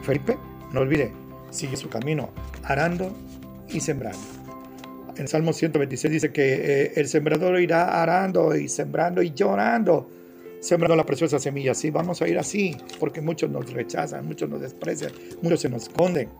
[0.00, 0.38] Felipe,
[0.72, 1.12] no olvide,
[1.50, 2.30] sigue su camino
[2.62, 3.14] arando
[3.68, 4.18] y sembrando.
[5.18, 10.08] En Salmo 126 dice que eh, el sembrador irá arando y sembrando y llorando,
[10.60, 11.74] sembrando la preciosa semilla.
[11.74, 15.12] Sí, vamos a ir así, porque muchos nos rechazan, muchos nos desprecian,
[15.42, 16.30] muchos se nos esconden.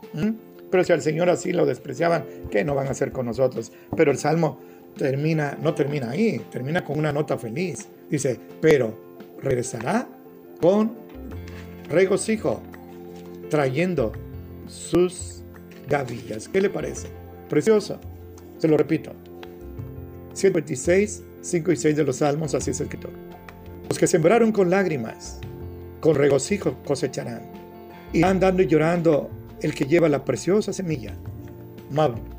[0.71, 3.73] Pero si al Señor así lo despreciaban, ¿qué no van a hacer con nosotros?
[3.97, 4.59] Pero el Salmo
[4.97, 7.87] termina, no termina ahí, termina con una nota feliz.
[8.11, 8.99] Dice, pero
[9.43, 10.07] regresará
[10.61, 10.93] con
[11.89, 12.61] regocijo
[13.51, 14.13] trayendo
[14.69, 15.43] sus
[15.89, 16.49] gavillas.
[16.49, 17.09] ¿Qué le parece?
[17.49, 18.01] Precioso.
[18.59, 19.13] Se lo repito.
[20.33, 23.09] 126, 5 y 6 de los Salmos, así es escrito.
[23.89, 25.39] Los que sembraron con lágrimas,
[26.01, 27.43] con regocijo cosecharán.
[28.13, 29.31] Y andando y llorando
[29.63, 31.15] el que lleva la preciosa semilla,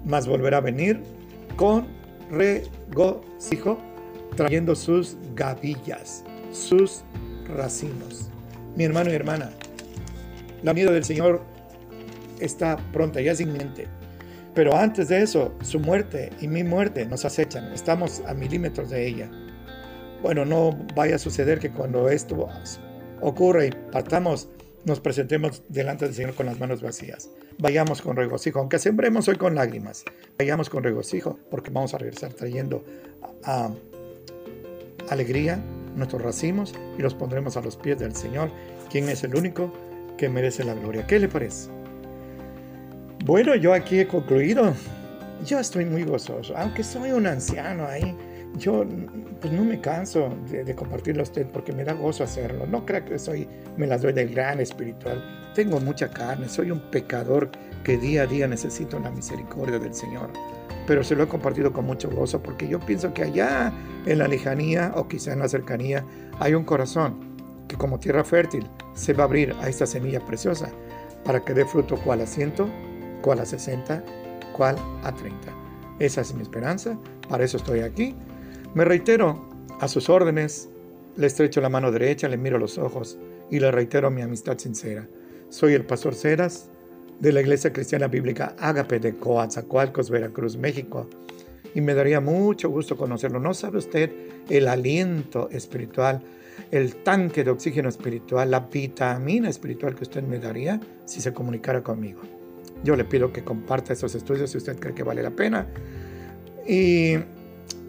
[0.05, 1.01] más volverá a venir
[1.55, 1.87] con
[2.29, 3.79] regocijo,
[4.35, 7.03] trayendo sus gavillas, sus
[7.55, 8.29] racimos.
[8.75, 9.49] Mi hermano y hermana,
[10.63, 11.41] la venida del Señor
[12.39, 13.87] está pronta, ya es inminente.
[14.53, 17.71] Pero antes de eso, su muerte y mi muerte nos acechan.
[17.73, 19.29] Estamos a milímetros de ella.
[20.21, 22.47] Bueno, no vaya a suceder que cuando esto
[23.21, 24.49] ocurra y partamos,
[24.85, 27.29] nos presentemos delante del Señor con las manos vacías.
[27.57, 30.05] Vayamos con regocijo, aunque sembremos hoy con lágrimas.
[30.37, 32.83] Vayamos con regocijo porque vamos a regresar trayendo
[35.09, 35.59] alegría
[35.95, 38.51] nuestros racimos y los pondremos a los pies del Señor,
[38.89, 39.73] quien es el único
[40.17, 41.05] que merece la gloria.
[41.07, 41.69] ¿Qué le parece?
[43.25, 44.73] Bueno, yo aquí he concluido.
[45.45, 48.15] Yo estoy muy gozoso, aunque soy un anciano ahí.
[48.57, 48.83] Yo
[49.39, 52.65] pues no me canso de, compartirlo a usted porque me da gozo hacerlo.
[52.65, 53.47] No crea que soy,
[53.77, 55.51] me las doy del gran espiritual.
[55.53, 57.51] Tengo mucha carne, soy un pecador
[57.83, 60.29] que día a día necesito la misericordia del Señor.
[60.87, 63.71] Pero se lo he compartido con mucho gozo porque yo pienso que allá
[64.05, 66.03] en la lejanía o quizá en la cercanía
[66.39, 67.37] hay un corazón
[67.67, 70.69] que como tierra fértil se va a abrir a esta semilla preciosa
[71.23, 72.69] para que dé fruto cual a ciento,
[73.21, 74.03] cual a sesenta,
[74.55, 75.51] cual a treinta.
[75.99, 76.97] Esa es mi esperanza,
[77.27, 78.15] para eso estoy aquí.
[78.77, 79.43] Me reitero
[79.79, 80.69] a sus órdenes,
[81.15, 83.17] le estrecho la mano derecha, le miro los ojos
[83.49, 85.07] y le reitero mi amistad sincera.
[85.49, 86.69] Soy el pastor Ceras
[87.19, 91.09] de la Iglesia Cristiana Bíblica Ágape de Coatzacoalcos, Veracruz, México.
[91.73, 93.39] Y me daría mucho gusto conocerlo.
[93.39, 94.11] ¿No sabe usted
[94.47, 96.21] el aliento espiritual
[96.69, 101.81] el tanque de oxígeno espiritual, la vitamina espiritual que usted me daría si se comunicara
[101.81, 102.21] conmigo.
[102.83, 105.65] Yo le pido que comparta esos estudios si usted cree que vale la pena.
[106.67, 107.17] Y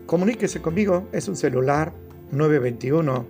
[0.08, 1.92] comuníquese conmigo, es un celular
[2.32, 3.26] 921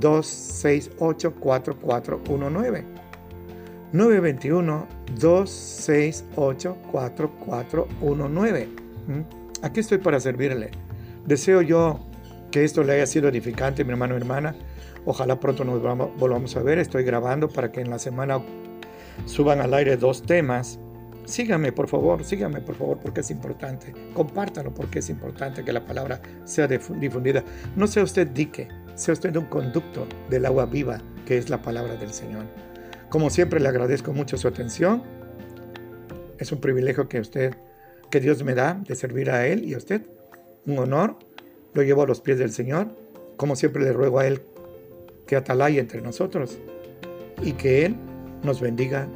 [0.00, 2.84] 268 4419.
[3.92, 4.86] 921
[5.20, 8.68] 268 4419.
[9.62, 10.70] Aquí estoy para servirle.
[11.26, 12.00] Deseo yo
[12.50, 14.54] que esto le haya sido edificante, mi hermano y hermana.
[15.04, 16.78] Ojalá pronto nos volvamos a ver.
[16.78, 18.40] Estoy grabando para que en la semana
[19.26, 20.78] suban al aire dos temas.
[21.30, 23.94] Síganme, por favor, síganme, por favor, porque es importante.
[24.14, 27.44] Compártanlo porque es importante que la palabra sea difundida.
[27.76, 28.66] No sea usted dique,
[28.96, 32.46] sea usted un conducto del agua viva que es la palabra del Señor.
[33.10, 35.04] Como siempre, le agradezco mucho su atención.
[36.38, 37.54] Es un privilegio que usted,
[38.10, 40.02] que Dios me da de servir a Él y a usted.
[40.66, 41.16] Un honor.
[41.74, 42.88] Lo llevo a los pies del Señor.
[43.36, 44.42] Como siempre, le ruego a Él
[45.28, 46.58] que atalaya entre nosotros
[47.40, 47.94] y que Él
[48.42, 49.06] nos bendiga